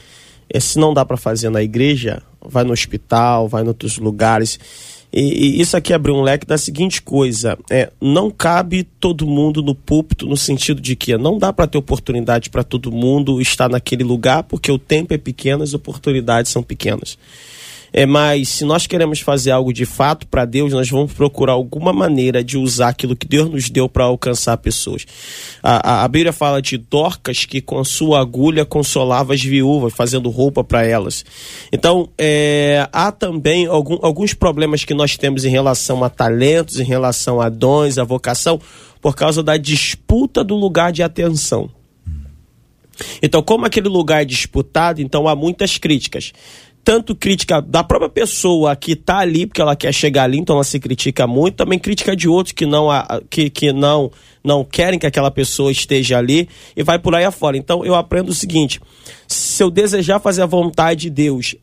[0.49, 4.57] é, se não dá para fazer na igreja, vai no hospital, vai em outros lugares.
[5.13, 9.61] E, e, isso aqui abriu um leque da seguinte coisa: é, não cabe todo mundo
[9.61, 13.69] no púlpito, no sentido de que não dá para ter oportunidade para todo mundo estar
[13.69, 17.19] naquele lugar, porque o tempo é pequeno, as oportunidades são pequenas.
[17.93, 21.93] É, mas se nós queremos fazer algo de fato para Deus, nós vamos procurar alguma
[21.93, 25.07] maneira de usar aquilo que Deus nos deu para alcançar pessoas.
[25.63, 30.31] A, a, a, Bíblia fala de Dorcas que com sua agulha consolava as viúvas, fazendo
[30.31, 31.25] roupa para elas.
[31.73, 36.85] Então, é, há também algum, alguns problemas que nós temos em relação a talentos, em
[36.85, 38.61] relação a dons, a vocação,
[39.01, 41.71] por causa da disputa do lugar de atenção.
[43.23, 46.33] Então, como aquele lugar é disputado, então há muitas críticas
[46.85, 50.65] tanto crítica da própria pessoa que está ali, porque ela quer chegar ali, então ela
[50.65, 52.89] se critica muito, também crítica de outros que não,
[53.29, 54.11] que, que não,
[54.43, 57.57] não querem que aquela pessoa esteja ali e vai por aí afora.
[57.57, 58.81] Então eu aprendo o seguinte:
[59.29, 61.55] se eu desejar fazer a vontade de Deus,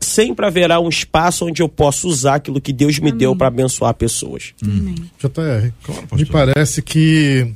[0.00, 3.18] sempre haverá um espaço onde eu posso usar aquilo que Deus me Amém.
[3.18, 4.54] deu para abençoar pessoas.
[4.64, 4.94] Hum.
[5.18, 7.54] JR, claro, me parece que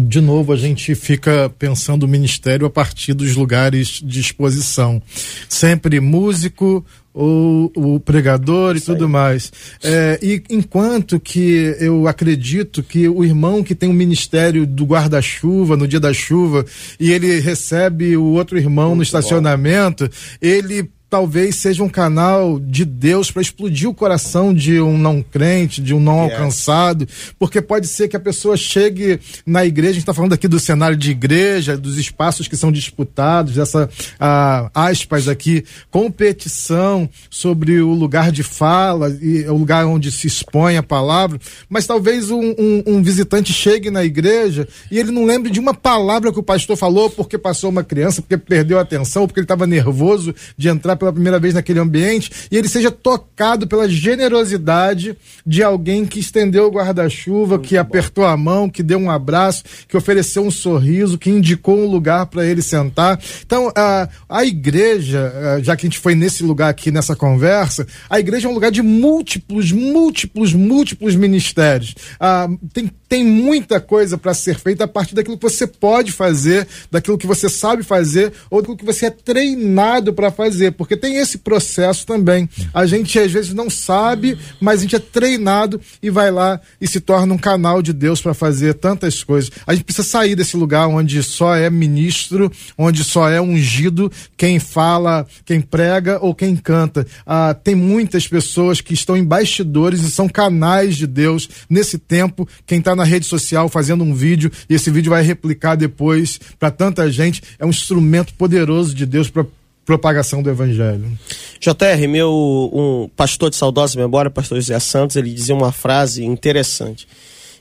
[0.00, 5.00] de novo a gente fica pensando o ministério a partir dos lugares de exposição.
[5.48, 9.10] Sempre músico, o, o pregador e Isso tudo aí.
[9.10, 9.52] mais.
[9.82, 14.84] É, e enquanto que eu acredito que o irmão que tem o um ministério do
[14.84, 16.66] guarda-chuva no dia da chuva
[16.98, 20.14] e ele recebe o outro irmão Muito no estacionamento, bom.
[20.42, 25.80] ele talvez seja um canal de Deus para explodir o coração de um não crente,
[25.80, 26.32] de um não yes.
[26.32, 27.06] alcançado,
[27.38, 30.58] porque pode ser que a pessoa chegue na igreja, a gente está falando aqui do
[30.58, 37.92] cenário de igreja, dos espaços que são disputados, dessa ah, aspas aqui, competição sobre o
[37.92, 42.82] lugar de fala e o lugar onde se expõe a palavra, mas talvez um, um,
[42.86, 46.76] um visitante chegue na igreja e ele não lembre de uma palavra que o pastor
[46.76, 50.96] falou porque passou uma criança, porque perdeu a atenção, porque ele estava nervoso de entrar
[51.04, 56.66] pela primeira vez naquele ambiente e ele seja tocado pela generosidade de alguém que estendeu
[56.66, 61.30] o guarda-chuva, que apertou a mão, que deu um abraço, que ofereceu um sorriso, que
[61.30, 63.20] indicou um lugar para ele sentar.
[63.44, 68.18] Então, a, a igreja, já que a gente foi nesse lugar aqui nessa conversa, a
[68.18, 71.94] igreja é um lugar de múltiplos, múltiplos, múltiplos ministérios.
[72.18, 76.66] Ah, tem, tem muita coisa para ser feita a partir daquilo que você pode fazer,
[76.90, 80.96] daquilo que você sabe fazer ou daquilo que você é treinado para fazer, porque porque
[80.96, 82.48] tem esse processo também.
[82.72, 86.86] A gente às vezes não sabe, mas a gente é treinado e vai lá e
[86.86, 89.50] se torna um canal de Deus para fazer tantas coisas.
[89.66, 94.58] A gente precisa sair desse lugar onde só é ministro, onde só é ungido quem
[94.58, 97.06] fala, quem prega ou quem canta.
[97.26, 102.48] Ah, tem muitas pessoas que estão em bastidores e são canais de Deus nesse tempo.
[102.66, 106.70] Quem está na rede social fazendo um vídeo e esse vídeo vai replicar depois para
[106.70, 109.44] tanta gente é um instrumento poderoso de Deus para
[109.84, 111.18] propagação do evangelho.
[111.60, 117.06] JR, meu um pastor de saudosa memória, pastor José Santos, ele dizia uma frase interessante.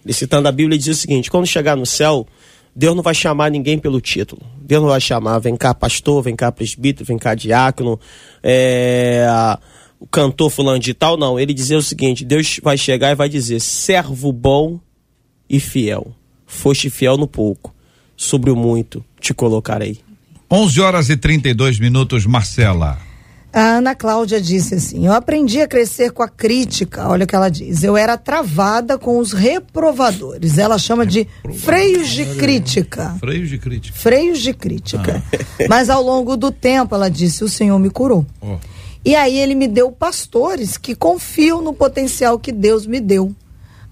[0.03, 2.27] Ele citando a Bíblia, ele dizia o seguinte: quando chegar no céu,
[2.75, 4.41] Deus não vai chamar ninguém pelo título.
[4.61, 7.99] Deus não vai chamar, vem cá pastor, vem cá presbítero, vem cá diácono,
[8.41, 9.25] é,
[9.99, 11.39] o cantor fulano de tal, não.
[11.39, 14.79] Ele dizia o seguinte: Deus vai chegar e vai dizer: servo bom
[15.49, 16.13] e fiel.
[16.45, 17.73] Foste fiel no pouco,
[18.15, 20.02] sobre o muito te colocarei.
[20.53, 22.99] 11 horas e 32 minutos, Marcela.
[23.51, 27.07] A Ana Cláudia disse assim: Eu aprendi a crescer com a crítica.
[27.07, 27.83] Olha o que ela diz.
[27.83, 30.59] Eu era travada com os reprovadores.
[30.59, 33.15] Ela chama de freios de crítica.
[33.19, 33.97] Freios de crítica.
[33.97, 35.23] Freios de crítica.
[35.33, 35.65] Ah.
[35.67, 38.23] Mas ao longo do tempo, ela disse: O Senhor me curou.
[38.39, 38.57] Oh.
[39.03, 43.35] E aí ele me deu pastores que confiam no potencial que Deus me deu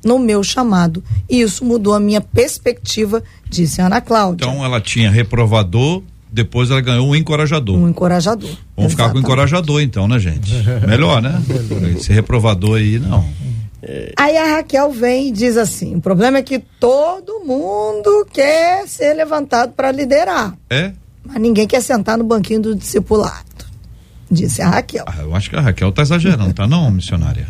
[0.06, 1.04] no meu chamado.
[1.28, 4.45] E isso mudou a minha perspectiva, disse a Ana Cláudia.
[4.45, 7.78] Então ela tinha reprovador depois ela ganhou um encorajador.
[7.78, 8.50] Um encorajador.
[8.50, 8.91] Vamos Exatamente.
[8.91, 10.52] ficar com o encorajador então, né, gente?
[10.88, 11.41] Melhor, né?
[11.98, 13.26] Esse reprovador aí, não.
[14.15, 19.13] Aí a Raquel vem e diz assim: o problema é que todo mundo quer ser
[19.13, 20.56] levantado para liderar.
[20.70, 20.94] É?
[21.24, 23.46] Mas ninguém quer sentar no banquinho do discipulado.
[24.30, 25.04] Disse a Raquel.
[25.08, 27.48] Ah, eu acho que a Raquel tá exagerando, tá não, missionária?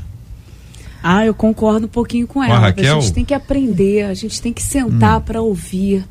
[1.04, 2.56] Ah, eu concordo um pouquinho com, com ela.
[2.56, 2.98] A, Raquel?
[2.98, 5.22] a gente tem que aprender, a gente tem que sentar hum.
[5.22, 6.06] para ouvir.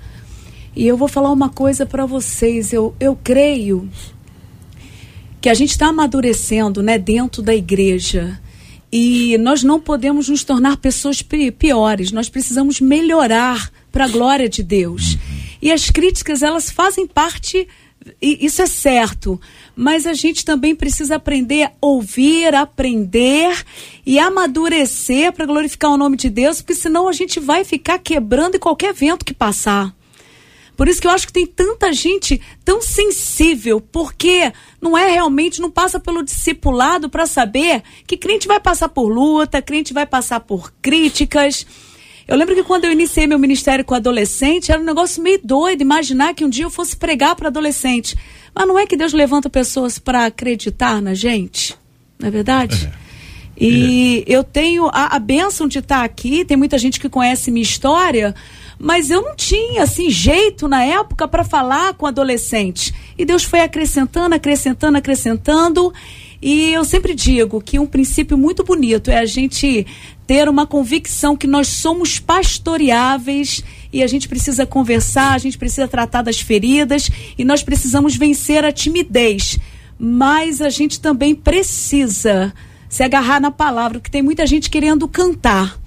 [0.74, 2.72] E eu vou falar uma coisa para vocês.
[2.72, 3.88] Eu, eu creio
[5.40, 8.40] que a gente está amadurecendo né, dentro da igreja.
[8.92, 12.12] E nós não podemos nos tornar pessoas piores.
[12.12, 15.16] Nós precisamos melhorar para a glória de Deus.
[15.62, 17.68] E as críticas, elas fazem parte,
[18.20, 19.40] e isso é certo.
[19.76, 23.64] Mas a gente também precisa aprender a ouvir, aprender
[24.04, 28.56] e amadurecer para glorificar o nome de Deus, porque senão a gente vai ficar quebrando
[28.56, 29.94] em qualquer vento que passar.
[30.80, 35.60] Por isso que eu acho que tem tanta gente tão sensível, porque não é realmente,
[35.60, 40.40] não passa pelo discipulado para saber que crente vai passar por luta, crente vai passar
[40.40, 41.66] por críticas.
[42.26, 45.82] Eu lembro que quando eu iniciei meu ministério com adolescente, era um negócio meio doido
[45.82, 48.16] imaginar que um dia eu fosse pregar para adolescente.
[48.54, 51.76] Mas não é que Deus levanta pessoas para acreditar na gente?
[52.18, 52.90] Não é verdade?
[52.90, 53.10] É.
[53.62, 54.34] E é.
[54.34, 58.34] eu tenho a, a bênção de estar aqui, tem muita gente que conhece minha história,
[58.82, 62.94] mas eu não tinha assim jeito na época para falar com adolescentes.
[63.18, 65.92] E Deus foi acrescentando, acrescentando, acrescentando.
[66.40, 69.86] E eu sempre digo que um princípio muito bonito é a gente
[70.26, 73.62] ter uma convicção que nós somos pastoreáveis
[73.92, 78.64] e a gente precisa conversar, a gente precisa tratar das feridas e nós precisamos vencer
[78.64, 79.58] a timidez.
[79.98, 82.50] Mas a gente também precisa
[82.88, 85.78] se agarrar na palavra, porque tem muita gente querendo cantar,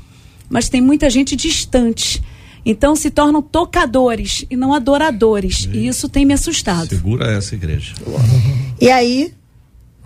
[0.47, 2.21] mas tem muita gente distante.
[2.65, 5.67] Então se tornam tocadores e não adoradores.
[5.71, 6.87] E, e isso tem me assustado.
[6.89, 7.93] Segura essa igreja.
[8.79, 9.33] E aí,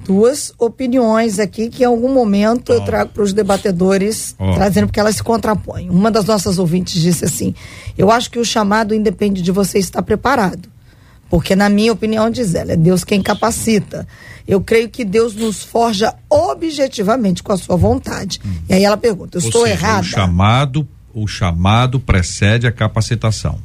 [0.04, 4.54] duas opiniões aqui que em algum momento eu trago para os debatedores, Ó.
[4.56, 5.90] trazendo porque elas se contrapõem.
[5.90, 7.54] Uma das nossas ouvintes disse assim:
[7.98, 10.70] Eu acho que o chamado independe de você estar preparado.
[11.30, 14.08] Porque, na minha opinião, diz ela, é Deus quem capacita.
[14.48, 18.40] Eu creio que Deus nos forja objetivamente com a sua vontade.
[18.70, 19.44] E aí ela pergunta: Eu Hum.
[19.44, 20.02] Ou estou seja, errada?
[20.02, 23.60] O chamado, o chamado precede a capacitação.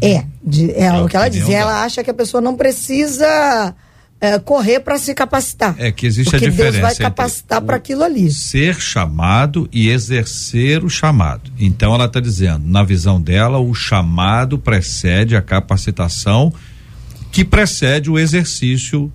[0.00, 1.48] É, de- é, É o que ela diz.
[1.48, 3.74] Ela acha que a pessoa não precisa
[4.20, 5.74] é, correr para se capacitar.
[5.78, 8.30] É que existe a diferença Deus vai capacitar para aquilo ali.
[8.32, 11.52] Ser chamado e exercer o chamado.
[11.58, 16.52] Então ela está dizendo, na visão dela, o chamado precede a capacitação
[17.30, 19.12] que precede o exercício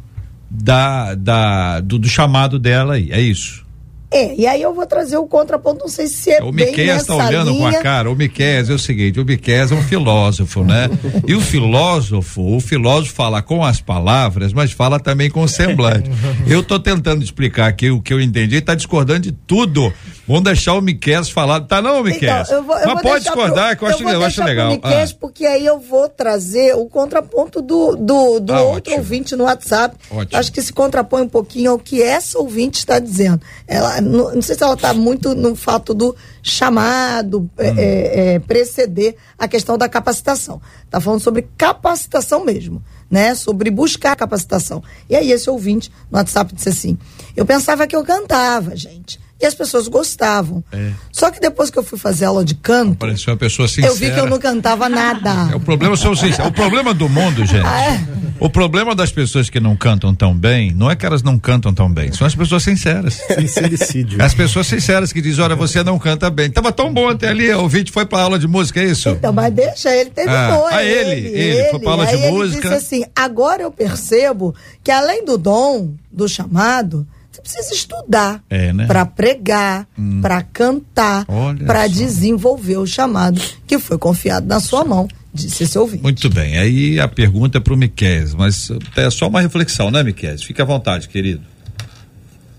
[0.50, 3.12] da, da do, do chamado dela aí.
[3.12, 3.66] É isso.
[4.14, 7.16] É, e aí eu vou trazer o contraponto, não sei se é O nessa está
[7.16, 7.82] olhando com a linha.
[7.82, 8.12] cara.
[8.12, 10.90] O Miqueias é o seguinte: o Miqueias é um filósofo, né?
[11.26, 16.10] E o filósofo, o filósofo fala com as palavras, mas fala também com o semblante.
[16.46, 19.94] Eu estou tentando explicar aqui o que eu entendi, está discordando de tudo.
[20.28, 21.62] Vamos deixar o Miqueias falar.
[21.62, 22.48] Tá não, Miqueias?
[22.48, 24.44] Então, eu vou, eu mas vou pode discordar, pro- que eu acho, vou eu acho
[24.44, 24.72] legal.
[24.72, 28.98] Miqueias, Ah, porque aí eu vou trazer o contraponto do, do, do Ah, outro ótimo.
[28.98, 29.96] ouvinte no WhatsApp.
[30.12, 30.38] Ótimo.
[30.40, 33.42] Acho que se contrapõe um pouquinho ao que essa ouvinte está dizendo.
[33.68, 37.76] Ela, não, não sei se ela está muito no fato do chamado é, Hum.
[37.78, 40.62] é, é, preceder a questão da capacitação.
[40.84, 43.34] Está falando sobre capacitação mesmo, né?
[43.36, 44.84] Sobre buscar capacitação.
[45.10, 46.98] E aí esse ouvinte no WhatsApp disse assim:
[47.36, 49.20] eu pensava que eu cantava, gente.
[49.42, 50.64] E as pessoas gostavam.
[50.72, 50.92] É.
[51.12, 53.88] Só que depois que eu fui fazer aula de canto, Pareceu uma pessoa sincera.
[53.88, 55.52] eu vi que eu não cantava nada.
[55.52, 56.48] É, o problema são sinceros.
[56.48, 57.66] O problema do mundo, gente.
[57.66, 58.22] Ah, é?
[58.40, 61.72] O problema das pessoas que não cantam tão bem, não é que elas não cantam
[61.74, 63.22] tão bem, são as pessoas sinceras.
[63.40, 64.22] Sincericídio.
[64.22, 66.50] As pessoas sinceras que dizem, olha, você não canta bem.
[66.50, 69.10] Tava tão bom até ali, o ouvinte foi pra aula de música, é isso?
[69.10, 70.66] Então, mas deixa, ele terminou.
[70.68, 72.70] Ah, ah, é ele, ele, foi pra aula de Aí ele música.
[72.70, 78.74] disse assim: agora eu percebo que além do dom, do chamado, você precisa estudar É,
[78.74, 78.86] né?
[78.86, 79.88] para pregar,
[80.22, 81.26] para cantar,
[81.66, 86.04] para desenvolver o chamado que foi confiado na sua mão, disse esse ouvinte.
[86.04, 90.38] Muito bem, aí a pergunta é pro Miquel, mas é só uma reflexão, né, Miquel?
[90.40, 91.42] Fique à vontade, querido.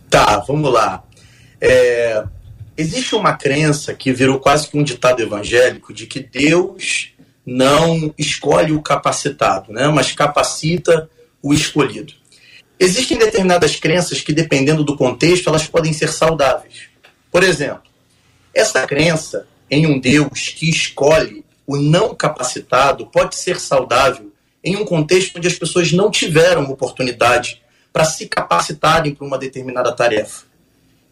[0.08, 1.02] Tá, vamos lá.
[1.61, 2.24] É,
[2.76, 7.11] existe uma crença que virou quase que um ditado evangélico de que Deus
[7.44, 11.11] não escolhe o capacitado, né, mas capacita
[11.42, 12.21] o escolhido.
[12.83, 16.88] Existem determinadas crenças que, dependendo do contexto, elas podem ser saudáveis.
[17.31, 17.85] Por exemplo,
[18.53, 24.33] essa crença em um Deus que escolhe o não capacitado pode ser saudável
[24.64, 29.92] em um contexto onde as pessoas não tiveram oportunidade para se capacitarem para uma determinada
[29.92, 30.42] tarefa.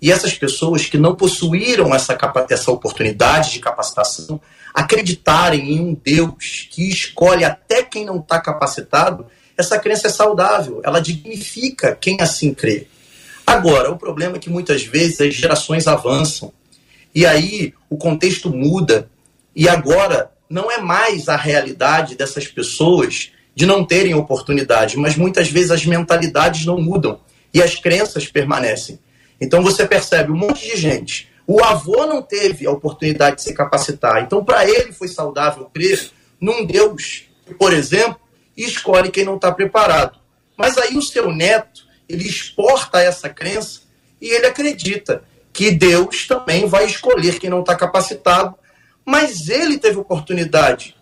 [0.02, 4.40] E essas pessoas que não possuíram essa, essa oportunidade de capacitação
[4.74, 9.24] acreditarem em um Deus que escolhe até quem não está capacitado,
[9.60, 12.86] essa crença é saudável, ela dignifica quem assim crê.
[13.46, 16.52] Agora, o problema é que muitas vezes as gerações avançam
[17.14, 19.08] e aí o contexto muda
[19.54, 25.48] e agora não é mais a realidade dessas pessoas de não terem oportunidade, mas muitas
[25.48, 27.20] vezes as mentalidades não mudam
[27.52, 28.98] e as crenças permanecem.
[29.40, 31.28] Então você percebe um monte de gente.
[31.46, 36.10] O avô não teve a oportunidade de se capacitar, então para ele foi saudável crer
[36.40, 38.16] num Deus por exemplo,
[38.64, 40.18] escolhe quem não está preparado.
[40.56, 43.82] Mas aí o seu neto ele exporta essa crença
[44.20, 48.54] e ele acredita que Deus também vai escolher quem não está capacitado,
[49.04, 50.96] mas ele teve oportunidade.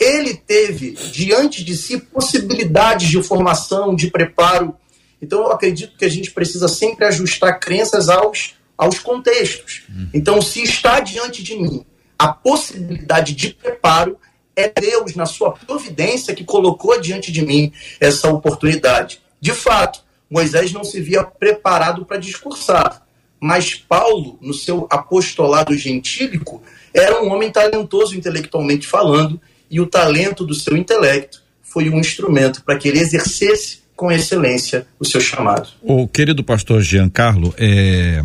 [0.00, 4.76] Ele teve diante de si possibilidades de formação, de preparo.
[5.20, 9.84] Então eu acredito que a gente precisa sempre ajustar crenças aos, aos contextos.
[10.12, 11.84] Então, se está diante de mim
[12.18, 14.18] a possibilidade de preparo,
[14.56, 19.20] é Deus, na sua providência, que colocou diante de mim essa oportunidade.
[19.40, 23.02] De fato, Moisés não se via preparado para discursar,
[23.40, 26.62] mas Paulo, no seu apostolado gentílico,
[26.92, 29.40] era um homem talentoso intelectualmente falando,
[29.70, 34.86] e o talento do seu intelecto foi um instrumento para que ele exercesse com excelência
[34.98, 35.68] o seu chamado.
[35.82, 38.22] O querido pastor Giancarlo, é,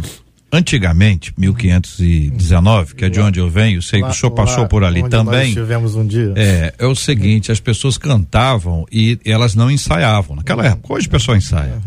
[0.52, 5.08] antigamente, 1519, que é de onde eu venho, sei que o senhor passou por ali
[5.08, 5.46] também.
[5.46, 6.34] Nós tivemos um dia.
[6.36, 10.36] É, é o seguinte, as pessoas cantavam e elas não ensaiavam.
[10.36, 11.80] Naquela época, hoje o pessoal ensaia.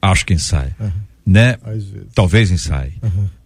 [0.00, 0.76] Acho que ensaia.
[1.26, 1.56] Né?
[1.64, 2.08] Às vezes.
[2.14, 2.92] Talvez ensaie.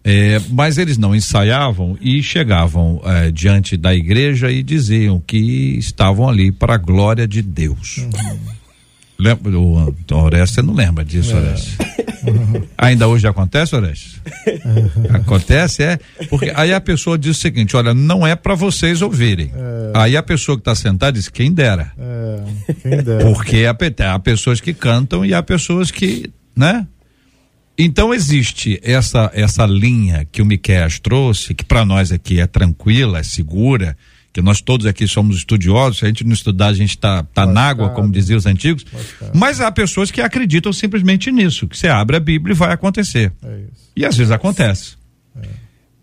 [0.05, 6.29] É, mas eles não ensaiavam e chegavam é, diante da igreja e diziam que estavam
[6.29, 8.07] ali para a glória de Deus.
[9.19, 11.77] Lembra, o, o Orestes, você não lembra disso, Orestes?
[12.77, 14.21] Ainda hoje acontece, Orestes?
[15.13, 15.99] Acontece, é.
[16.29, 19.53] Porque aí a pessoa diz o seguinte: olha, não é para vocês ouvirem.
[19.95, 21.93] Aí a pessoa que está sentada diz: quem dera.
[21.99, 23.25] É, quem dera.
[23.25, 26.87] Porque há, há pessoas que cantam e há pessoas que, né?
[27.79, 33.21] Então existe essa essa linha que o Miqueias trouxe, que para nós aqui é tranquila,
[33.21, 33.97] é segura,
[34.39, 37.45] que nós todos aqui somos estudiosos, se a gente não estudar, a gente está tá,
[37.45, 38.87] tá na água, como diziam os antigos.
[39.35, 43.33] Mas há pessoas que acreditam simplesmente nisso, que você abre a Bíblia e vai acontecer.
[43.43, 43.59] É
[43.97, 44.95] e às vezes acontece.
[45.43, 45.49] É.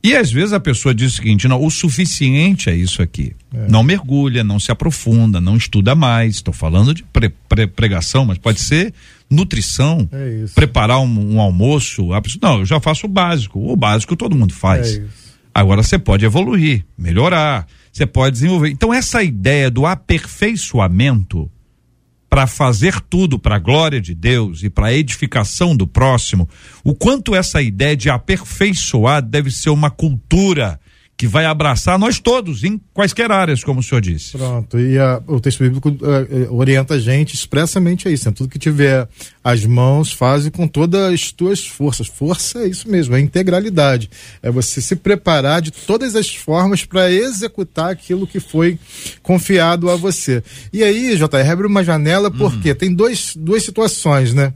[0.03, 3.33] E às vezes a pessoa diz o seguinte: não, o suficiente é isso aqui.
[3.53, 3.69] É.
[3.69, 6.36] Não mergulha, não se aprofunda, não estuda mais.
[6.36, 8.93] Estou falando de pre, pre, pregação, mas pode ser
[9.29, 12.09] nutrição, é preparar um, um, almoço.
[12.41, 13.71] Não, eu já faço o básico.
[13.71, 14.97] O básico todo mundo faz.
[14.97, 15.24] É
[15.56, 18.68] Agora você pode evoluir, melhorar, você pode desenvolver.
[18.72, 21.49] Então, essa ideia do aperfeiçoamento
[22.30, 26.49] para fazer tudo para a glória de Deus e para a edificação do próximo,
[26.84, 30.78] o quanto essa ideia de aperfeiçoar deve ser uma cultura
[31.18, 34.38] que vai abraçar nós todos, em quaisquer áreas, como o senhor disse.
[34.38, 38.28] Pronto, e a, o texto bíblico uh, orienta a gente expressamente a isso.
[38.28, 38.34] Né?
[38.36, 39.07] Tudo que tiver
[39.41, 42.07] as mãos, faz com todas as tuas forças.
[42.07, 44.09] Força é isso mesmo, é integralidade.
[44.43, 48.78] É você se preparar de todas as formas para executar aquilo que foi
[49.24, 50.43] confiado a você.
[50.74, 52.76] E aí, JR, abre uma janela porque uhum.
[52.76, 54.53] tem dois, duas situações, né?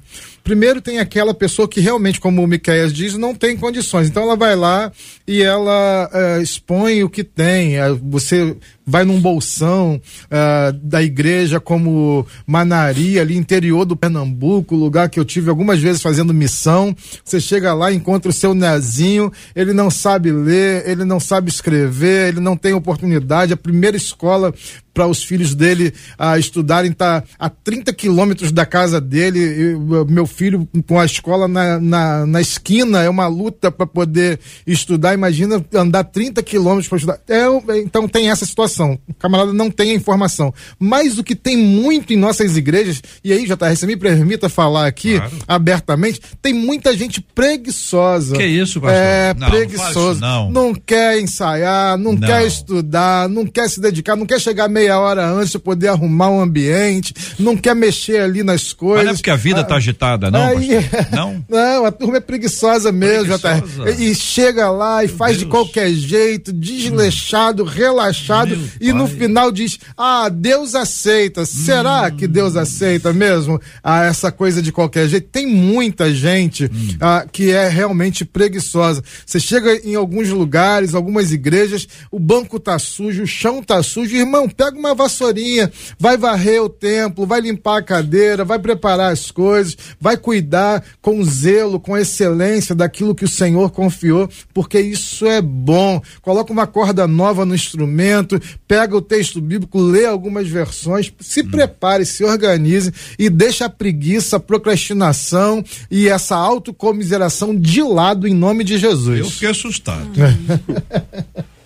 [0.50, 4.08] Primeiro tem aquela pessoa que realmente, como o Miqueias diz, não tem condições.
[4.08, 4.92] Então ela vai lá
[5.28, 7.80] e ela uh, expõe o que tem.
[7.80, 8.58] Uh, você
[8.90, 15.26] vai num bolsão uh, da igreja como Manaria, ali interior do Pernambuco, lugar que eu
[15.26, 16.96] tive algumas vezes fazendo missão.
[17.24, 22.30] Você chega lá, encontra o seu nezinho, ele não sabe ler, ele não sabe escrever,
[22.30, 23.54] ele não tem oportunidade.
[23.54, 24.54] A primeira escola
[24.94, 29.40] para os filhos dele a uh, estudarem está a 30 quilômetros da casa dele.
[29.40, 34.40] Eu, meu filho com a escola na, na, na esquina é uma luta para poder
[34.66, 35.14] estudar.
[35.14, 37.20] Imagina andar 30 quilômetros para estudar.
[37.30, 37.46] É,
[37.78, 39.00] então tem essa situação informação.
[39.08, 40.54] O camarada não tem a informação.
[40.80, 44.88] Mas o que tem muito em nossas igrejas, e aí, JR, você me permita falar
[44.88, 45.32] aqui claro.
[45.48, 48.36] abertamente, tem muita gente preguiçosa.
[48.36, 48.98] Que isso, pastor?
[48.98, 50.20] É, não, preguiçosa.
[50.22, 50.68] Não, não.
[50.68, 55.00] não, quer ensaiar, não, não, quer estudar, não quer se dedicar, não quer chegar meia
[55.00, 58.98] hora antes para poder arrumar um ambiente, não quer mexer ali nas coisas.
[58.98, 60.70] Mas não é porque a vida está ah, agitada, não, aí,
[61.12, 61.40] Não?
[61.50, 63.92] Não, a turma é preguiçosa mesmo, preguiçosa.
[63.92, 64.02] JR.
[64.02, 65.44] E, e chega lá e Meu faz Deus.
[65.44, 67.66] de qualquer jeito, desleixado, hum.
[67.66, 68.56] relaxado.
[68.80, 71.42] E no final diz: Ah, Deus aceita.
[71.42, 71.46] Hum.
[71.46, 75.30] Será que Deus aceita mesmo ah, essa coisa de qualquer jeito?
[75.30, 76.98] Tem muita gente hum.
[77.00, 79.04] ah, que é realmente preguiçosa.
[79.26, 84.16] Você chega em alguns lugares, algumas igrejas, o banco tá sujo, o chão tá sujo.
[84.16, 89.32] Irmão, pega uma vassourinha, vai varrer o templo, vai limpar a cadeira, vai preparar as
[89.32, 95.42] coisas, vai cuidar com zelo, com excelência daquilo que o Senhor confiou, porque isso é
[95.42, 96.02] bom.
[96.22, 101.50] Coloca uma corda nova no instrumento, pega o texto bíblico, lê algumas versões, se hum.
[101.50, 108.34] prepare, se organize e deixa a preguiça, a procrastinação e essa autocomiseração de lado em
[108.34, 109.20] nome de Jesus.
[109.20, 110.10] Eu fiquei assustado.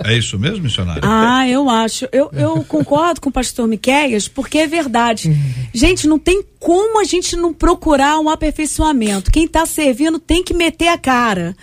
[0.04, 1.02] É isso mesmo, missionário?
[1.06, 2.08] Ah, eu acho.
[2.12, 5.36] Eu, eu concordo com o pastor Miqueias, porque é verdade.
[5.74, 9.32] Gente, não tem como a gente não procurar um aperfeiçoamento.
[9.32, 11.56] Quem está servindo tem que meter a cara.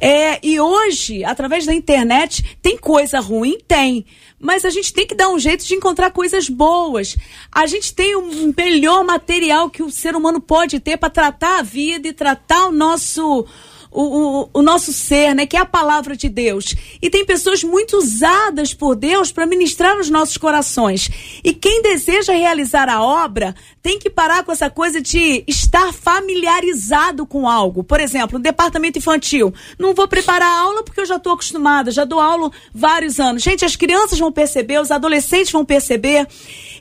[0.00, 3.58] É, e hoje, através da internet, tem coisa ruim?
[3.68, 4.04] Tem
[4.40, 7.14] mas a gente tem que dar um jeito de encontrar coisas boas.
[7.52, 11.58] A gente tem o um melhor material que o ser humano pode ter para tratar
[11.58, 13.46] a vida e tratar o nosso
[13.90, 15.46] o, o, o, nosso ser, né?
[15.46, 16.74] Que é a palavra de Deus.
[17.02, 21.10] E tem pessoas muito usadas por Deus para ministrar nos nossos corações.
[21.42, 27.26] E quem deseja realizar a obra tem que parar com essa coisa de estar familiarizado
[27.26, 27.82] com algo.
[27.82, 29.52] Por exemplo, no departamento infantil.
[29.78, 33.42] Não vou preparar a aula porque eu já estou acostumada, já dou aula vários anos.
[33.42, 36.28] Gente, as crianças vão perceber, os adolescentes vão perceber.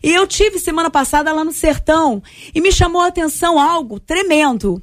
[0.03, 2.22] E eu tive semana passada lá no sertão
[2.53, 4.82] e me chamou a atenção algo tremendo.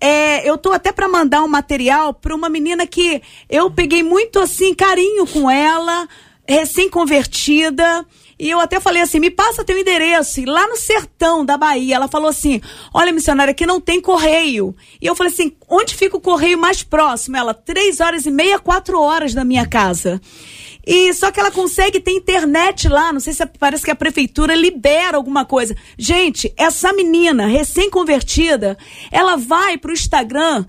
[0.00, 4.38] É, eu tô até para mandar um material para uma menina que eu peguei muito
[4.38, 6.06] assim carinho com ela,
[6.48, 8.06] recém-convertida.
[8.38, 10.40] E eu até falei assim: me passa teu endereço.
[10.40, 12.60] E lá no sertão da Bahia, ela falou assim:
[12.92, 14.74] olha, missionária, aqui não tem correio.
[15.00, 17.36] E eu falei assim: onde fica o correio mais próximo?
[17.36, 20.20] Ela, três horas e meia, quatro horas da minha casa.
[20.86, 24.54] E só que ela consegue ter internet lá, não sei se parece que a prefeitura
[24.54, 25.74] libera alguma coisa.
[25.98, 28.78] Gente, essa menina recém-convertida,
[29.10, 30.64] ela vai pro Instagram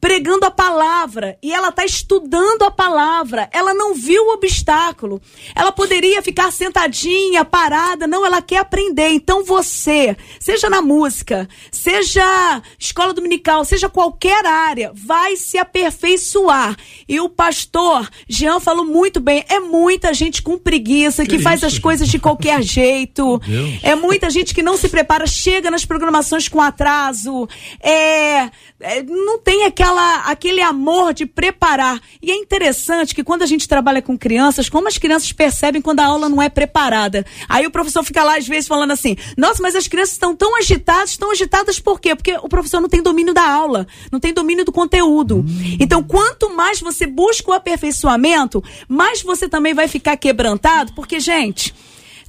[0.00, 3.50] pregando a palavra e ela está estudando a palavra.
[3.52, 5.20] Ela não viu o obstáculo.
[5.54, 8.06] Ela poderia ficar sentadinha, parada.
[8.06, 9.10] Não, ela quer aprender.
[9.10, 16.76] Então você, seja na música, seja escola dominical, seja qualquer área, vai se aperfeiçoar.
[17.06, 19.44] E o pastor Jean falou muito bem.
[19.48, 23.40] É muita gente com preguiça que, que faz isso, as coisas de qualquer jeito.
[23.82, 27.46] É muita gente que não se prepara, chega nas programações com atraso.
[27.82, 32.00] É, é não tem aquela aquela, aquele amor de preparar.
[32.22, 36.00] E é interessante que quando a gente trabalha com crianças, como as crianças percebem quando
[36.00, 37.26] a aula não é preparada.
[37.48, 40.56] Aí o professor fica lá às vezes falando assim: "Nossa, mas as crianças estão tão
[40.56, 42.14] agitadas, estão agitadas por quê?
[42.14, 45.38] Porque o professor não tem domínio da aula, não tem domínio do conteúdo.
[45.38, 45.76] Hum.
[45.80, 51.74] Então, quanto mais você busca o aperfeiçoamento, mais você também vai ficar quebrantado, porque gente,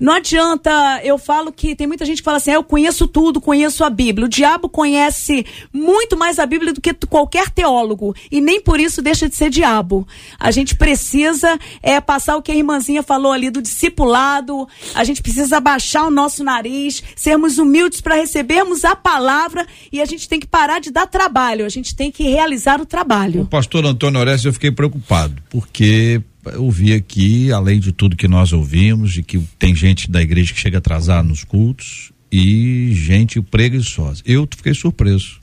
[0.01, 3.39] não adianta, eu falo que tem muita gente que fala assim, ah, eu conheço tudo,
[3.39, 4.25] conheço a Bíblia.
[4.25, 8.15] O diabo conhece muito mais a Bíblia do que qualquer teólogo.
[8.31, 10.07] E nem por isso deixa de ser diabo.
[10.39, 14.67] A gente precisa é, passar o que a irmãzinha falou ali do discipulado.
[14.95, 20.05] A gente precisa abaixar o nosso nariz, sermos humildes para recebermos a palavra e a
[20.05, 21.63] gente tem que parar de dar trabalho.
[21.63, 23.43] A gente tem que realizar o trabalho.
[23.43, 26.23] O pastor Antônio Orestes, eu fiquei preocupado, porque
[26.57, 30.59] ouvi aqui, além de tudo que nós ouvimos, de que tem gente da igreja que
[30.59, 34.21] chega atrasado nos cultos e gente preguiçosa.
[34.25, 35.41] Eu fiquei surpreso.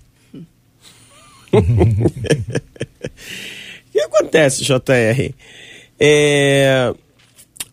[1.53, 1.63] o
[3.93, 5.35] que acontece, JR?
[6.01, 6.95] É,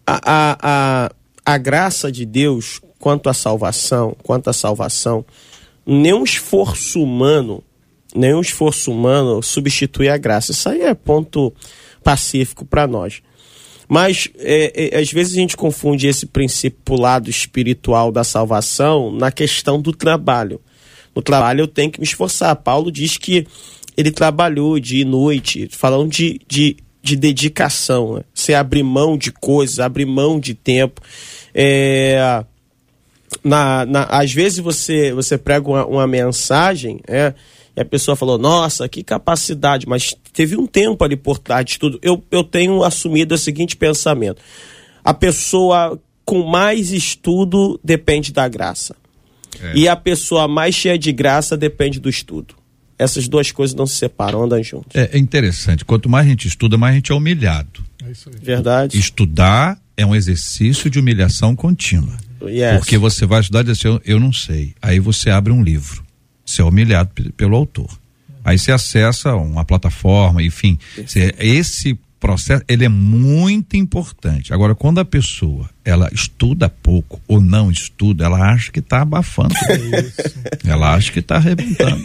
[0.05, 1.11] a, a, a,
[1.45, 5.23] a graça de Deus quanto à salvação, quanto à salvação,
[5.85, 7.63] nenhum esforço humano,
[8.15, 10.51] nenhum esforço humano substitui a graça.
[10.51, 11.53] Isso aí é ponto
[12.05, 13.23] pacífico para nós.
[13.89, 19.31] Mas é, é, às vezes a gente confunde esse princípio lado espiritual da salvação na
[19.31, 20.61] questão do trabalho.
[21.15, 22.55] No trabalho eu tenho que me esforçar.
[22.57, 23.47] Paulo diz que
[23.97, 28.15] ele trabalhou dia e noite, falando de, de, de dedicação.
[28.15, 28.21] Né?
[28.33, 31.01] Você abrir mão de coisas, abrir mão de tempo.
[31.53, 32.43] É,
[33.43, 37.33] na, na, às vezes você, você prega uma, uma mensagem, é,
[37.75, 41.77] e a pessoa falou, nossa, que capacidade, mas teve um tempo ali por trás de
[41.77, 41.99] tudo.
[42.01, 44.41] Eu, eu tenho assumido o seguinte pensamento:
[45.03, 48.95] a pessoa com mais estudo depende da graça.
[49.61, 49.73] É.
[49.75, 52.55] E a pessoa mais cheia de graça depende do estudo.
[52.97, 54.95] Essas duas coisas não se separam, andam juntos.
[54.95, 55.83] É, é interessante.
[55.83, 57.83] Quanto mais a gente estuda, mais a gente é humilhado.
[58.05, 58.35] É isso aí.
[58.41, 58.97] Verdade.
[58.97, 62.17] Estudar é um exercício de humilhação contínua.
[62.41, 62.77] Yes.
[62.77, 64.73] Porque você vai estudar e dizer assim, eu, eu não sei.
[64.81, 66.04] Aí você abre um livro
[66.45, 67.89] ser humilhado pelo autor.
[68.43, 70.77] Aí você acessa uma plataforma, enfim.
[71.39, 74.53] esse processo, ele é muito importante.
[74.53, 79.53] Agora, quando a pessoa, ela estuda pouco ou não estuda, ela acha que está abafando.
[80.65, 82.03] É ela acha que está arrebentando.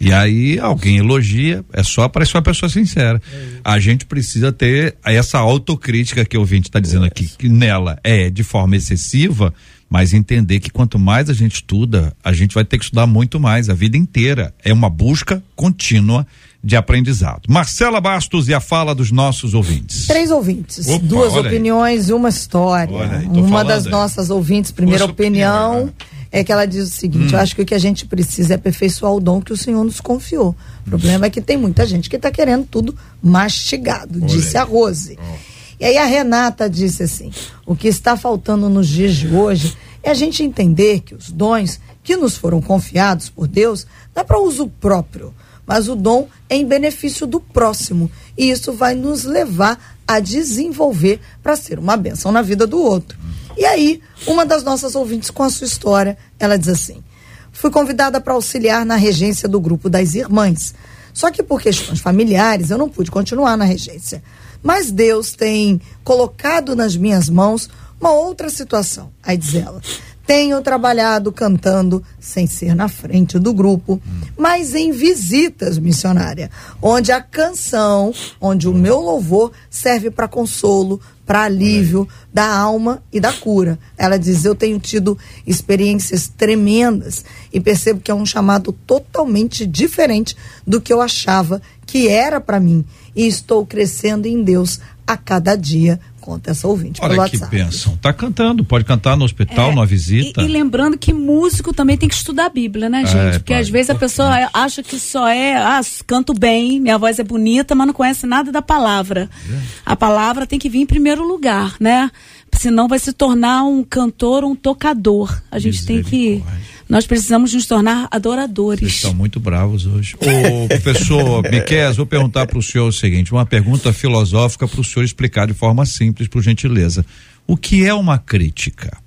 [0.00, 3.20] E aí alguém elogia, é só para ser uma pessoa sincera.
[3.32, 7.98] É a gente precisa ter essa autocrítica que o ouvinte está dizendo aqui, que nela
[8.02, 9.52] é de forma excessiva,
[9.90, 13.38] mas entender que quanto mais a gente estuda, a gente vai ter que estudar muito
[13.38, 14.54] mais a vida inteira.
[14.64, 16.26] É uma busca contínua
[16.62, 17.42] de aprendizado.
[17.48, 20.06] Marcela Bastos e a fala dos nossos ouvintes.
[20.06, 23.18] Três ouvintes, Opa, duas opiniões e uma história.
[23.18, 23.92] Aí, uma das aí.
[23.92, 25.94] nossas ouvintes, primeira opinião, opinião
[26.30, 27.36] é que ela diz o seguinte: hum.
[27.36, 29.82] eu acho que o que a gente precisa é aperfeiçoar o dom que o Senhor
[29.82, 30.54] nos confiou.
[30.86, 34.62] O problema é que tem muita gente que está querendo tudo mastigado, Olha disse a
[34.62, 35.18] Rose.
[35.18, 35.50] Oh.
[35.80, 37.32] E aí a Renata disse assim:
[37.64, 41.80] o que está faltando nos dias de hoje é a gente entender que os dons
[42.02, 45.34] que nos foram confiados por Deus não é para uso próprio,
[45.70, 48.10] mas o dom é em benefício do próximo.
[48.36, 53.16] E isso vai nos levar a desenvolver para ser uma benção na vida do outro.
[53.56, 57.04] E aí, uma das nossas ouvintes com a sua história, ela diz assim:
[57.52, 60.74] fui convidada para auxiliar na regência do grupo das irmãs.
[61.14, 64.20] Só que por questões familiares eu não pude continuar na regência.
[64.60, 69.12] Mas Deus tem colocado nas minhas mãos uma outra situação.
[69.22, 69.80] Aí diz ela:
[70.26, 74.00] tenho trabalhado cantando sem ser na frente do grupo,
[74.36, 76.50] mas em visitas missionária,
[76.80, 83.20] onde a canção, onde o meu louvor serve para consolo, para alívio da alma e
[83.20, 83.78] da cura.
[83.96, 85.16] Ela diz: Eu tenho tido
[85.46, 92.08] experiências tremendas e percebo que é um chamado totalmente diferente do que eu achava que
[92.08, 97.28] era para mim e estou crescendo em Deus a cada dia conta essa ouvinte Olha
[97.28, 97.96] que bênção.
[97.96, 100.42] Tá cantando, pode cantar no hospital, é, numa visita.
[100.42, 103.36] E, e, lembrando que músico também tem que estudar a Bíblia, né, é, gente?
[103.36, 107.18] É, Porque às vezes a pessoa acha que só é, ah, canto bem, minha voz
[107.18, 109.28] é bonita, mas não conhece nada da palavra.
[109.50, 109.58] É.
[109.84, 112.10] A palavra tem que vir em primeiro lugar, né?
[112.52, 115.40] Senão vai se tornar um cantor, um tocador.
[115.50, 116.42] A gente tem que
[116.90, 118.80] nós precisamos nos tornar adoradores.
[118.80, 120.16] Vocês estão muito bravos hoje.
[120.16, 124.84] Ô, professor Miquel, vou perguntar para o senhor o seguinte: uma pergunta filosófica para o
[124.84, 127.06] senhor explicar de forma simples, por gentileza.
[127.46, 128.98] O que é uma crítica?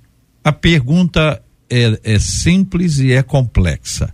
[0.42, 4.12] A pergunta é, é simples e é complexa.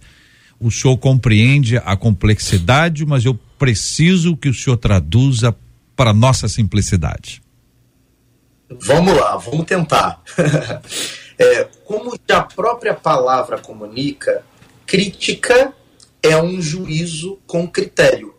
[0.59, 5.55] O senhor compreende a complexidade, mas eu preciso que o senhor traduza
[5.95, 7.41] para nossa simplicidade.
[8.83, 10.21] Vamos lá, vamos tentar.
[11.41, 14.45] É, como a própria palavra comunica,
[14.86, 15.74] crítica
[16.22, 18.34] é um juízo com critério.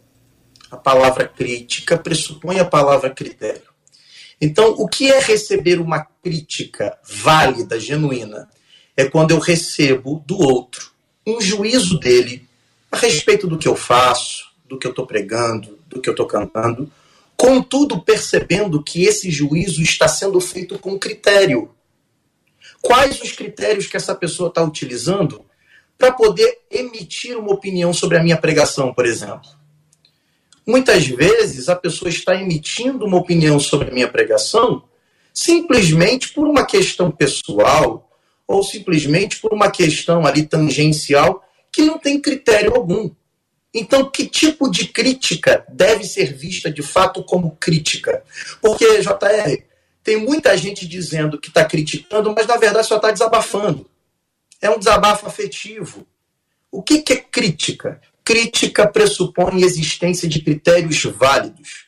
[0.69, 3.71] a palavra crítica pressupõe a palavra critério.
[4.39, 8.47] Então, o que é receber uma crítica válida, genuína?
[8.95, 10.91] É quando eu recebo do outro
[11.25, 12.47] um juízo dele
[12.91, 16.27] a respeito do que eu faço, do que eu estou pregando, do que eu estou
[16.27, 16.91] cantando,
[17.35, 21.69] contudo percebendo que esse juízo está sendo feito com critério.
[22.81, 25.45] Quais os critérios que essa pessoa está utilizando
[25.97, 29.49] para poder emitir uma opinião sobre a minha pregação, por exemplo?
[30.65, 34.83] Muitas vezes a pessoa está emitindo uma opinião sobre a minha pregação
[35.33, 38.09] simplesmente por uma questão pessoal
[38.47, 43.09] ou simplesmente por uma questão ali tangencial que não tem critério algum.
[43.73, 48.21] Então, que tipo de crítica deve ser vista de fato como crítica?
[48.61, 49.63] Porque, JR,
[50.03, 53.89] tem muita gente dizendo que está criticando, mas na verdade só está desabafando.
[54.59, 56.07] É um desabafo afetivo.
[56.71, 58.01] O que, que é crítica?
[58.23, 61.85] Crítica pressupõe existência de critérios válidos.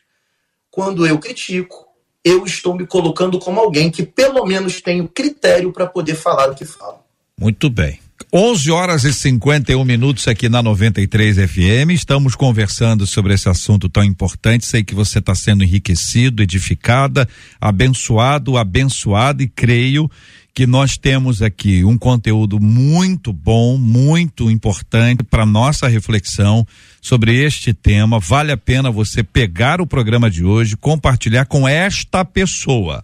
[0.70, 1.86] Quando eu critico,
[2.24, 6.50] eu estou me colocando como alguém que pelo menos tem o critério para poder falar
[6.50, 7.04] o que fala.
[7.38, 8.00] Muito bem.
[8.32, 11.90] 11 horas e 51 minutos aqui na 93 FM.
[11.92, 14.66] Estamos conversando sobre esse assunto tão importante.
[14.66, 17.28] Sei que você está sendo enriquecido, edificada,
[17.60, 20.10] abençoado, abençoado e creio
[20.52, 26.64] que nós temos aqui um conteúdo muito bom, muito importante para nossa reflexão
[27.00, 28.20] sobre este tema.
[28.20, 33.02] Vale a pena você pegar o programa de hoje, compartilhar com esta pessoa.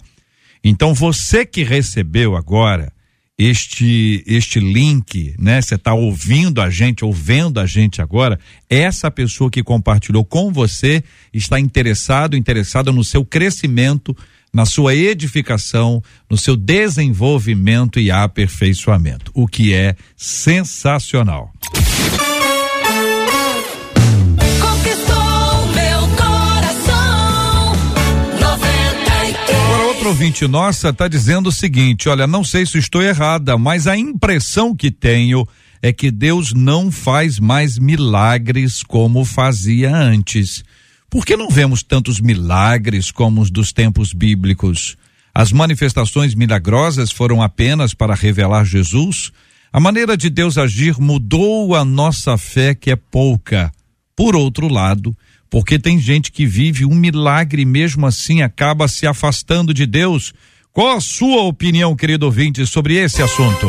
[0.63, 2.93] Então você que recebeu agora
[3.41, 5.63] este este link, né?
[5.63, 8.39] Você está ouvindo a gente, ouvindo a gente agora,
[8.69, 14.15] essa pessoa que compartilhou com você está interessado, interessada no seu crescimento
[14.53, 21.53] na sua edificação, no seu desenvolvimento e aperfeiçoamento, o que é sensacional.
[30.11, 34.75] Ouvinte nossa está dizendo o seguinte: olha, não sei se estou errada, mas a impressão
[34.75, 35.47] que tenho
[35.81, 40.65] é que Deus não faz mais milagres como fazia antes.
[41.09, 44.97] Por que não vemos tantos milagres como os dos tempos bíblicos?
[45.33, 49.31] As manifestações milagrosas foram apenas para revelar Jesus?
[49.73, 53.71] A maneira de Deus agir mudou a nossa fé, que é pouca.
[54.17, 55.17] Por outro lado,
[55.51, 60.33] porque tem gente que vive um milagre e mesmo assim acaba se afastando de Deus.
[60.73, 63.67] Qual a sua opinião, querido ouvinte, sobre esse assunto?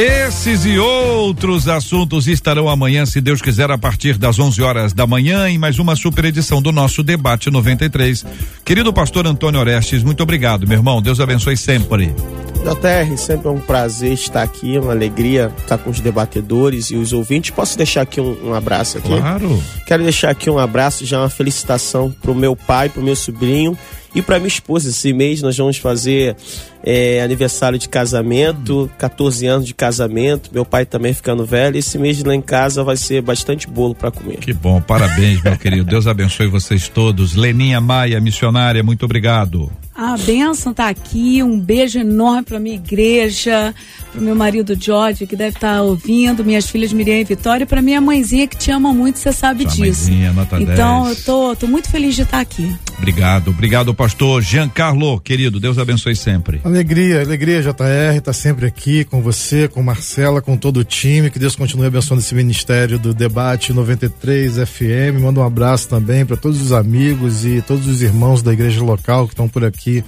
[0.00, 5.06] Esses e outros assuntos estarão amanhã, se Deus quiser, a partir das 11 horas da
[5.06, 8.24] manhã, em mais uma super edição do nosso Debate 93.
[8.64, 11.02] Querido pastor Antônio Orestes, muito obrigado, meu irmão.
[11.02, 12.14] Deus abençoe sempre.
[12.60, 17.12] JR, sempre é um prazer estar aqui, uma alegria estar com os debatedores e os
[17.12, 17.50] ouvintes.
[17.50, 19.08] Posso deixar aqui um, um abraço aqui?
[19.08, 19.62] Claro.
[19.86, 23.14] Quero deixar aqui um abraço, já uma felicitação para o meu pai, para o meu
[23.16, 23.76] sobrinho
[24.14, 24.88] e para minha esposa.
[24.88, 26.36] Esse mês nós vamos fazer
[26.82, 30.50] é, aniversário de casamento, 14 anos de casamento.
[30.52, 31.76] Meu pai também ficando velho.
[31.76, 34.38] Esse mês lá em casa vai ser bastante bolo para comer.
[34.38, 35.84] Que bom, parabéns, meu querido.
[35.84, 37.34] Deus abençoe vocês todos.
[37.34, 39.70] Leninha Maia, missionária, muito obrigado.
[39.94, 43.74] A bênção tá aqui, um beijo enorme para minha igreja,
[44.10, 47.66] para meu marido George, que deve estar tá ouvindo, minhas filhas Miriam e Vitória, e
[47.66, 50.08] para minha mãezinha que te ama muito, você sabe Sua disso.
[50.08, 51.18] Mãezinha, nota então, 10.
[51.18, 52.74] eu tô, tô muito feliz de estar tá aqui.
[52.98, 56.60] Obrigado, obrigado, pastor Giancarlo, querido, Deus abençoe sempre.
[56.64, 61.38] Alegria, alegria, JR, tá sempre aqui com você, com Marcela, com todo o time, que
[61.38, 65.20] Deus continue abençoando esse ministério do Debate 93 FM.
[65.20, 69.26] Manda um abraço também para todos os amigos e todos os irmãos da igreja local
[69.26, 70.04] que estão por aqui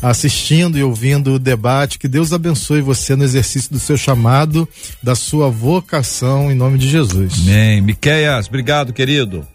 [0.00, 1.98] assistindo e ouvindo o debate.
[1.98, 4.68] Que Deus abençoe você no exercício do seu chamado,
[5.02, 7.34] da sua vocação, em nome de Jesus.
[7.42, 7.80] Amém.
[7.80, 9.46] Miqueias, obrigado, querido.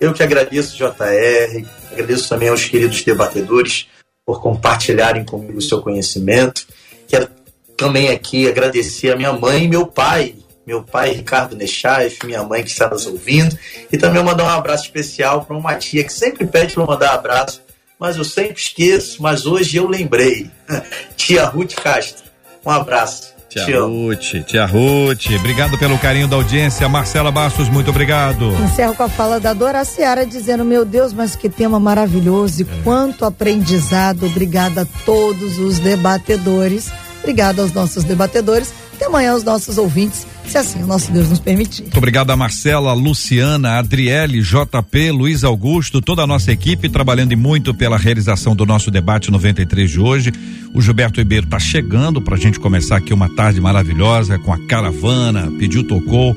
[0.00, 3.88] Eu que agradeço, JR, agradeço também aos queridos debatedores
[4.24, 6.66] por compartilharem comigo o seu conhecimento.
[7.06, 7.28] Quero
[7.76, 10.34] também aqui agradecer a minha mãe e meu pai,
[10.66, 13.58] meu pai Ricardo Nechaif, minha mãe que está nos ouvindo,
[13.92, 17.62] e também mandar um abraço especial para uma tia que sempre pede para mandar abraço
[18.00, 20.50] mas eu sempre esqueço, mas hoje eu lembrei.
[21.16, 22.24] Tia Ruth Castro,
[22.64, 23.34] um abraço.
[23.50, 26.88] Tia Ruth, tia Ruth, obrigado pelo carinho da audiência.
[26.88, 28.52] Marcela Bastos, muito obrigado.
[28.62, 32.64] Encerro com a fala da Dora Seara dizendo: Meu Deus, mas que tema maravilhoso e
[32.64, 32.82] é.
[32.84, 34.24] quanto aprendizado.
[34.26, 36.92] Obrigada a todos os debatedores.
[37.18, 38.72] Obrigada aos nossos debatedores.
[39.00, 41.84] Até amanhã, aos nossos ouvintes se assim o nosso Deus nos permitir.
[41.84, 47.72] Muito obrigado a Marcela, Luciana, Adriele, JP, Luiz Augusto, toda a nossa equipe trabalhando muito
[47.72, 50.32] pela realização do nosso debate 93 de hoje.
[50.74, 54.58] O Gilberto Ribeiro está chegando para a gente começar aqui uma tarde maravilhosa com a
[54.66, 56.36] caravana, pediu, tocou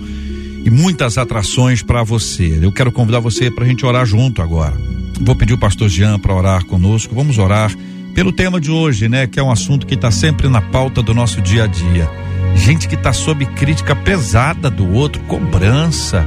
[0.63, 2.59] e muitas atrações para você.
[2.61, 4.73] Eu quero convidar você para a gente orar junto agora.
[5.19, 7.13] Vou pedir o pastor Jean para orar conosco.
[7.13, 7.75] Vamos orar
[8.15, 9.27] pelo tema de hoje, né?
[9.27, 12.09] Que é um assunto que está sempre na pauta do nosso dia a dia.
[12.55, 16.25] Gente que está sob crítica pesada do outro, cobrança.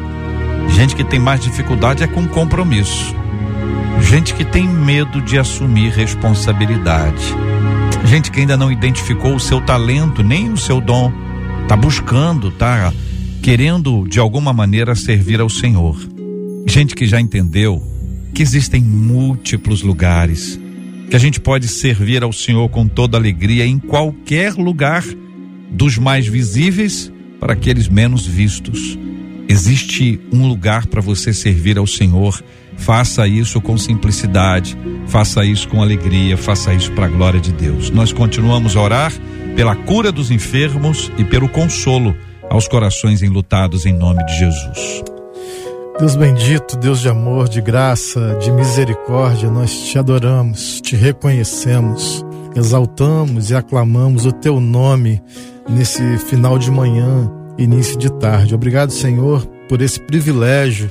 [0.71, 3.15] Gente que tem mais dificuldade é com compromisso.
[4.01, 7.35] Gente que tem medo de assumir responsabilidade.
[8.05, 11.13] Gente que ainda não identificou o seu talento, nem o seu dom.
[11.67, 12.93] Tá buscando, tá
[13.43, 15.97] querendo de alguma maneira servir ao Senhor.
[16.67, 17.83] Gente que já entendeu
[18.35, 20.61] que existem múltiplos lugares
[21.09, 25.05] que a gente pode servir ao Senhor com toda alegria em qualquer lugar,
[25.77, 28.99] dos mais visíveis para aqueles menos vistos.
[29.47, 32.43] Existe um lugar para você servir ao Senhor.
[32.79, 37.91] Faça isso com simplicidade, faça isso com alegria, faça isso para a glória de Deus.
[37.91, 39.13] Nós continuamos a orar
[39.55, 42.17] pela cura dos enfermos e pelo consolo
[42.49, 45.05] aos corações enlutados em nome de Jesus.
[45.99, 52.25] Deus bendito, Deus de amor, de graça, de misericórdia, nós te adoramos, te reconhecemos,
[52.55, 55.23] exaltamos e aclamamos o teu nome
[55.69, 58.55] nesse final de manhã, início de tarde.
[58.55, 60.91] Obrigado, Senhor, por esse privilégio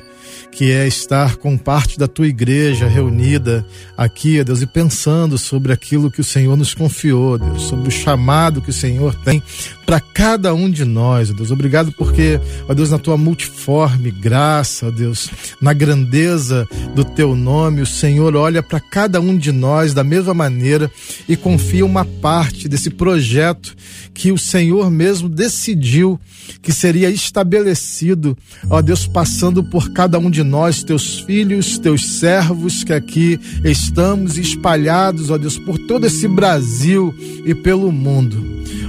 [0.55, 3.65] que é estar com parte da tua igreja reunida
[3.97, 8.61] aqui, Deus, e pensando sobre aquilo que o Senhor nos confiou, Deus, sobre o chamado
[8.61, 9.43] que o Senhor tem
[9.85, 11.51] para cada um de nós, Deus.
[11.51, 12.39] Obrigado porque,
[12.69, 15.29] ó Deus, na tua multiforme graça, ó Deus,
[15.59, 20.33] na grandeza do teu nome, o Senhor olha para cada um de nós da mesma
[20.33, 20.89] maneira
[21.27, 23.75] e confia uma parte desse projeto
[24.13, 26.17] que o Senhor mesmo decidiu
[26.61, 28.37] que seria estabelecido,
[28.69, 34.37] ó Deus, passando por cada um de nós, teus filhos, teus servos que aqui estamos
[34.37, 37.13] espalhados, ó Deus, por todo esse Brasil
[37.45, 38.43] e pelo mundo.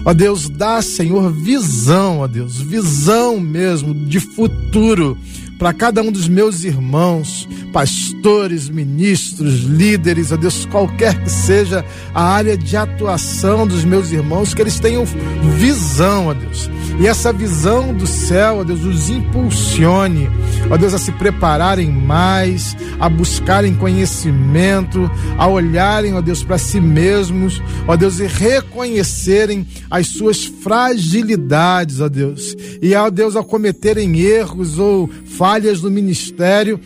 [0.04, 5.18] Ó Deus, dá, Senhor, visão, ó Deus, visão mesmo de futuro
[5.58, 11.84] para cada um dos meus irmãos, pastores, ministros, líderes, ó Deus, qualquer que seja
[12.14, 15.04] a área de atuação dos meus irmãos, que eles tenham
[15.58, 16.70] visão, ó Deus.
[16.98, 20.28] E essa visão do céu, ó Deus, os impulsione,
[20.70, 26.80] ó Deus, a se prepararem mais, a buscarem conhecimento, a olharem, ó Deus, para si
[26.80, 32.56] mesmos, ó Deus, e reconhecerem as suas fragilidades, ó Deus.
[32.80, 36.80] E, ó Deus, ao cometerem erros ou falhas no ministério,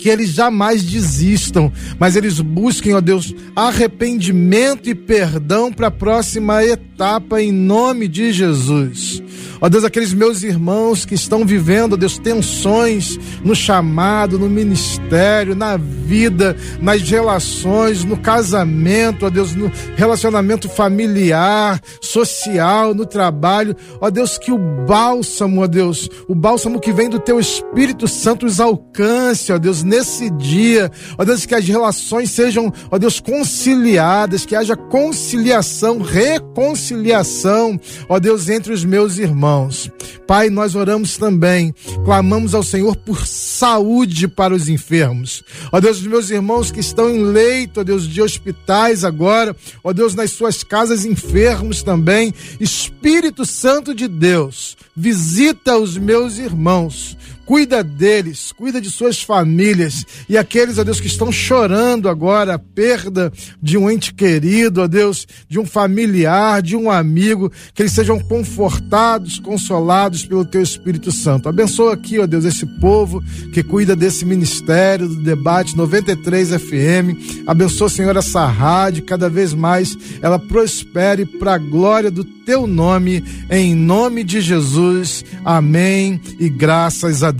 [0.00, 6.64] que eles jamais desistam, mas eles busquem, ó Deus, arrependimento e perdão para a próxima
[6.64, 9.22] etapa em nome de Jesus.
[9.60, 15.54] Ó Deus, aqueles meus irmãos que estão vivendo, ó Deus, tensões no chamado, no ministério,
[15.54, 23.76] na vida, nas relações, no casamento, ó Deus, no relacionamento familiar, social, no trabalho.
[24.00, 28.46] Ó Deus, que o bálsamo, ó Deus, o bálsamo que vem do teu Espírito Santo
[28.46, 30.90] os alcance, ó Deus, nesse dia.
[31.18, 37.78] Ó Deus, que as relações sejam, ó Deus, conciliadas, que haja conciliação, reconciliação,
[38.08, 39.90] ó Deus, entre os meus irmãos.
[40.28, 41.74] Pai, nós oramos também,
[42.04, 45.42] clamamos ao Senhor por saúde para os enfermos.
[45.72, 49.92] Ó Deus, os meus irmãos que estão em leito, ó Deus, de hospitais agora, ó
[49.92, 52.32] Deus, nas suas casas enfermos também.
[52.60, 57.16] Espírito Santo de Deus, visita os meus irmãos
[57.50, 62.58] cuida deles, cuida de suas famílias e aqueles, ó Deus, que estão chorando agora a
[62.60, 67.90] perda de um ente querido, ó Deus, de um familiar, de um amigo, que eles
[67.90, 71.48] sejam confortados, consolados pelo teu Espírito Santo.
[71.48, 73.20] Abençoa aqui, ó Deus, esse povo
[73.52, 77.48] que cuida desse ministério do debate 93 FM.
[77.48, 83.24] Abençoa, Senhor, essa rádio, cada vez mais ela prospere para a glória do teu nome,
[83.50, 85.24] em nome de Jesus.
[85.44, 87.39] Amém e graças a Deus.